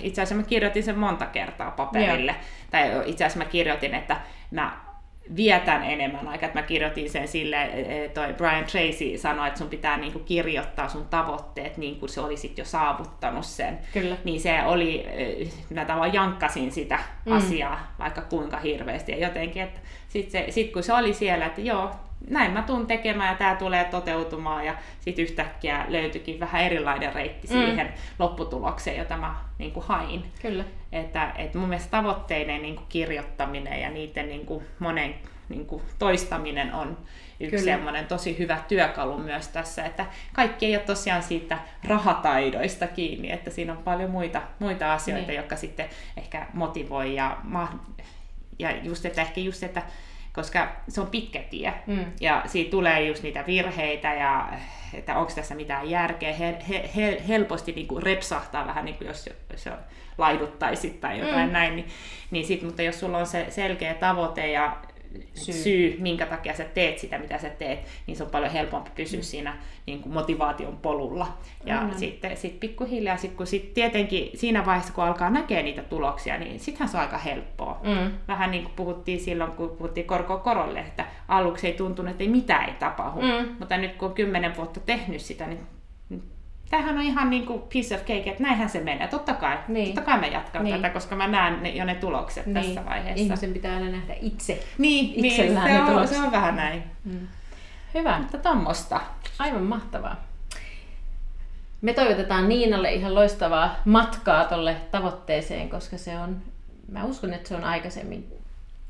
itse 0.00 0.22
asiassa 0.22 0.34
mä 0.42 0.48
kirjoitin 0.48 0.82
sen 0.82 0.98
monta 0.98 1.26
kertaa 1.26 1.70
paperille. 1.70 2.34
Tai 2.70 2.90
itse 3.04 3.24
asiassa 3.24 3.38
mä 3.44 3.50
kirjoitin, 3.50 3.94
että 3.94 4.16
mä 4.50 4.91
vietän 5.36 5.84
enemmän 5.84 6.28
aikaa. 6.28 6.50
Mä 6.54 6.62
kirjoitin 6.62 7.10
sen 7.10 7.28
sille, 7.28 7.70
toi 8.14 8.32
Brian 8.34 8.64
Tracy 8.64 9.18
sanoi, 9.18 9.48
että 9.48 9.58
sun 9.58 9.68
pitää 9.68 9.96
niin 9.96 10.12
kuin 10.12 10.24
kirjoittaa 10.24 10.88
sun 10.88 11.06
tavoitteet 11.10 11.76
niin 11.76 11.96
kuin 12.00 12.08
se 12.08 12.20
olisit 12.20 12.58
jo 12.58 12.64
saavuttanut 12.64 13.44
sen. 13.46 13.78
Kyllä. 13.92 14.16
Niin 14.24 14.40
se 14.40 14.62
oli, 14.66 15.06
eh, 15.06 15.48
mä 15.70 15.84
tavallaan 15.84 16.14
jankkasin 16.14 16.72
sitä 16.72 16.98
Mm. 17.26 17.32
asiaa 17.32 17.94
vaikka 17.98 18.20
kuinka 18.22 18.56
hirveästi. 18.58 19.12
Ja 19.12 19.18
jotenkin, 19.18 19.62
että 19.62 19.80
sitten 20.08 20.52
sit 20.52 20.72
kun 20.72 20.82
se 20.82 20.92
oli 20.92 21.14
siellä, 21.14 21.46
että 21.46 21.60
joo, 21.60 21.90
näin 22.30 22.50
mä 22.50 22.62
tuun 22.62 22.86
tekemään 22.86 23.28
ja 23.30 23.36
tämä 23.38 23.54
tulee 23.54 23.84
toteutumaan. 23.84 24.66
Ja 24.66 24.74
sitten 25.00 25.22
yhtäkkiä 25.24 25.84
löytyikin 25.88 26.40
vähän 26.40 26.62
erilainen 26.62 27.14
reitti 27.14 27.48
Mm. 27.48 27.52
siihen 27.52 27.92
lopputulokseen, 28.18 28.96
jota 28.98 29.16
mä 29.16 29.34
niin 29.58 29.72
kuin 29.72 29.86
hain. 29.86 30.24
Kyllä. 30.42 30.64
Että, 30.92 31.32
että 31.36 31.58
mun 31.58 31.68
mielestä 31.68 31.90
tavoitteiden 31.90 32.62
niin 32.62 32.76
kuin 32.76 32.86
kirjoittaminen 32.88 33.80
ja 33.80 33.90
niiden 33.90 34.28
niin 34.28 34.46
kuin 34.46 34.64
monen 34.78 35.14
niin 35.48 35.66
kuin 35.66 35.82
toistaminen 35.98 36.74
on 36.74 36.98
yksi 37.40 37.56
Kyllä. 37.56 37.72
semmoinen 37.76 38.06
tosi 38.06 38.38
hyvä 38.38 38.58
työkalu 38.68 39.18
myös 39.18 39.48
tässä, 39.48 39.84
että 39.84 40.06
kaikki 40.32 40.66
ei 40.66 40.76
ole 40.76 40.82
tosiaan 40.84 41.22
siitä 41.22 41.58
rahataidoista 41.84 42.86
kiinni, 42.86 43.30
että 43.32 43.50
siinä 43.50 43.72
on 43.72 43.78
paljon 43.78 44.10
muita, 44.10 44.42
muita 44.58 44.92
asioita, 44.92 45.26
Niin. 45.26 45.36
jotka 45.36 45.56
sitten 45.56 45.86
ehkä 46.16 46.46
motivoi 46.54 47.14
ja, 47.14 47.36
ja 48.58 48.76
just, 48.82 49.04
että 49.06 49.20
ehkä 49.22 49.40
just, 49.40 49.62
että 49.62 49.82
koska 50.32 50.68
se 50.88 51.00
on 51.00 51.06
pitkä 51.06 51.40
tie 51.50 51.74
Mm. 51.86 52.04
ja 52.20 52.42
siitä 52.46 52.70
tulee 52.70 53.06
just 53.06 53.22
niitä 53.22 53.44
virheitä 53.46 54.14
ja 54.14 54.48
että 54.94 55.16
onko 55.16 55.32
tässä 55.34 55.54
mitään 55.54 55.90
järkeä. 55.90 56.32
He, 56.32 56.56
he, 56.68 56.90
he, 56.96 57.22
helposti 57.28 57.72
niin 57.72 57.86
kuin 57.86 58.02
repsahtaa 58.02 58.66
vähän, 58.66 58.84
niin 58.84 58.94
kuin 58.96 59.08
jos, 59.08 59.30
jos 59.52 59.68
laiduttaisit 60.18 61.00
tai 61.00 61.18
jotain 61.18 61.46
Mm. 61.46 61.52
näin. 61.52 61.76
Niin, 61.76 61.88
niin 62.30 62.46
sit, 62.46 62.62
mutta 62.62 62.82
jos 62.82 63.00
sulla 63.00 63.18
on 63.18 63.26
se 63.26 63.46
selkeä 63.48 63.94
tavoite 63.94 64.50
ja 64.50 64.76
Syy. 65.34 65.54
syy. 65.54 65.96
minkä 65.98 66.26
takia 66.26 66.54
sä 66.54 66.64
teet 66.64 66.98
sitä, 66.98 67.18
mitä 67.18 67.38
sä 67.38 67.48
teet, 67.48 67.78
niin 68.06 68.16
se 68.16 68.24
on 68.24 68.30
paljon 68.30 68.52
helpompi 68.52 68.90
pysyä 68.94 69.20
mm. 69.20 69.24
siinä 69.24 69.56
niin 69.86 70.02
kuin 70.02 70.12
motivaation 70.12 70.76
polulla. 70.76 71.38
Ja 71.64 71.80
Aivan. 71.80 71.98
sitten 71.98 72.36
sit 72.36 72.60
pikkuhiljaa, 72.60 73.16
sit, 73.16 73.32
kun 73.32 73.46
sit 73.46 73.74
tietenkin 73.74 74.30
siinä 74.34 74.66
vaiheessa, 74.66 74.92
kun 74.92 75.04
alkaa 75.04 75.30
näkee 75.30 75.62
niitä 75.62 75.82
tuloksia, 75.82 76.38
niin 76.38 76.60
sittenhän 76.60 76.88
se 76.88 76.96
on 76.96 77.02
aika 77.02 77.18
helppoa. 77.18 77.80
Mm. 77.82 78.12
Vähän 78.28 78.50
niin 78.50 78.62
kuin 78.62 78.74
puhuttiin 78.76 79.20
silloin, 79.20 79.52
kun 79.52 79.68
puhuttiin 79.68 80.06
korko 80.06 80.38
korolle, 80.38 80.80
että 80.80 81.06
aluksi 81.28 81.66
ei 81.66 81.72
tuntunut, 81.72 82.10
että 82.10 82.24
ei 82.24 82.30
mitään 82.30 82.68
ei 82.68 82.74
tapahdu. 82.74 83.20
Mm. 83.20 83.56
Mutta 83.58 83.76
nyt 83.76 83.96
kun 83.96 84.08
on 84.08 84.14
kymmenen 84.14 84.56
vuotta 84.56 84.80
tehnyt 84.80 85.20
sitä, 85.20 85.46
niin 85.46 85.60
tämähän 86.72 86.96
on 86.98 87.02
ihan 87.02 87.30
niin 87.30 87.46
kuin 87.46 87.62
piece 87.72 87.94
of 87.94 88.00
cake, 88.00 88.30
että 88.30 88.42
näinhän 88.42 88.68
se 88.68 88.80
menee. 88.80 89.08
Totta 89.08 89.34
kai, 89.34 89.58
Niin. 89.68 89.86
totta 89.86 90.00
kai 90.10 90.20
mä 90.20 90.26
jatkan 90.26 90.64
Niin. 90.64 90.76
tätä, 90.76 90.90
koska 90.90 91.16
mä 91.16 91.28
näen 91.28 91.62
ne, 91.62 91.68
jo 91.70 91.84
ne 91.84 91.94
tulokset 91.94 92.46
Niin. 92.46 92.54
tässä 92.54 92.84
vaiheessa. 92.84 93.22
Ihmisen 93.24 93.52
pitää 93.52 93.74
aina 93.74 93.90
nähdä 93.90 94.14
itse. 94.20 94.64
Niin, 94.78 95.22
niin 95.22 95.36
se, 95.36 95.58
on, 95.80 95.86
tulokset. 95.86 96.16
se 96.16 96.22
on 96.22 96.32
vähän 96.32 96.56
näin. 96.56 96.82
Mm. 97.04 97.28
Hyvä. 97.94 98.18
Mutta 98.18 98.38
tommosta. 98.38 99.00
Aivan 99.38 99.62
mahtavaa. 99.62 100.16
Me 101.80 101.92
toivotetaan 101.92 102.48
Niinalle 102.48 102.92
ihan 102.92 103.14
loistavaa 103.14 103.74
matkaa 103.84 104.44
tolle 104.44 104.76
tavoitteeseen, 104.90 105.70
koska 105.70 105.98
se 105.98 106.18
on, 106.18 106.36
mä 106.88 107.04
uskon, 107.04 107.32
että 107.34 107.48
se 107.48 107.54
on 107.56 107.64
aikaisemmin 107.64 108.28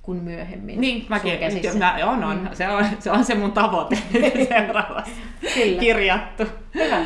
kuin 0.02 0.22
myöhemmin 0.24 0.80
Niin, 0.80 1.06
mäkin, 1.08 1.38
käsissä. 1.38 1.78
mä, 1.78 1.98
on, 2.04 2.24
on. 2.24 2.38
Mm. 2.40 2.48
Se, 2.52 2.68
on, 2.68 2.84
se 2.98 3.10
on 3.10 3.24
se 3.24 3.34
mun 3.34 3.52
tavoite 3.52 3.96
seuraavassa 4.48 5.12
Kyllä. 5.54 5.80
kirjattu. 5.80 6.44
Hyvä. 6.74 7.00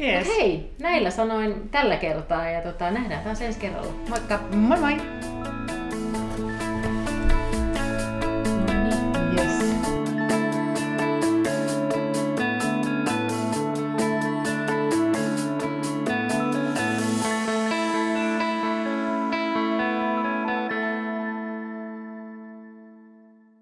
Yes. 0.00 0.26
Mut 0.26 0.36
hei, 0.36 0.70
näillä 0.80 1.10
sanoin 1.10 1.68
tällä 1.70 1.96
kertaa 1.96 2.48
ja 2.50 2.60
tota, 2.62 2.90
nähdään 2.90 3.24
taas 3.24 3.42
ensi 3.42 3.60
kerralla. 3.60 3.92
Moikka! 4.08 4.38
Moi 4.52 4.78
moi! 4.80 4.96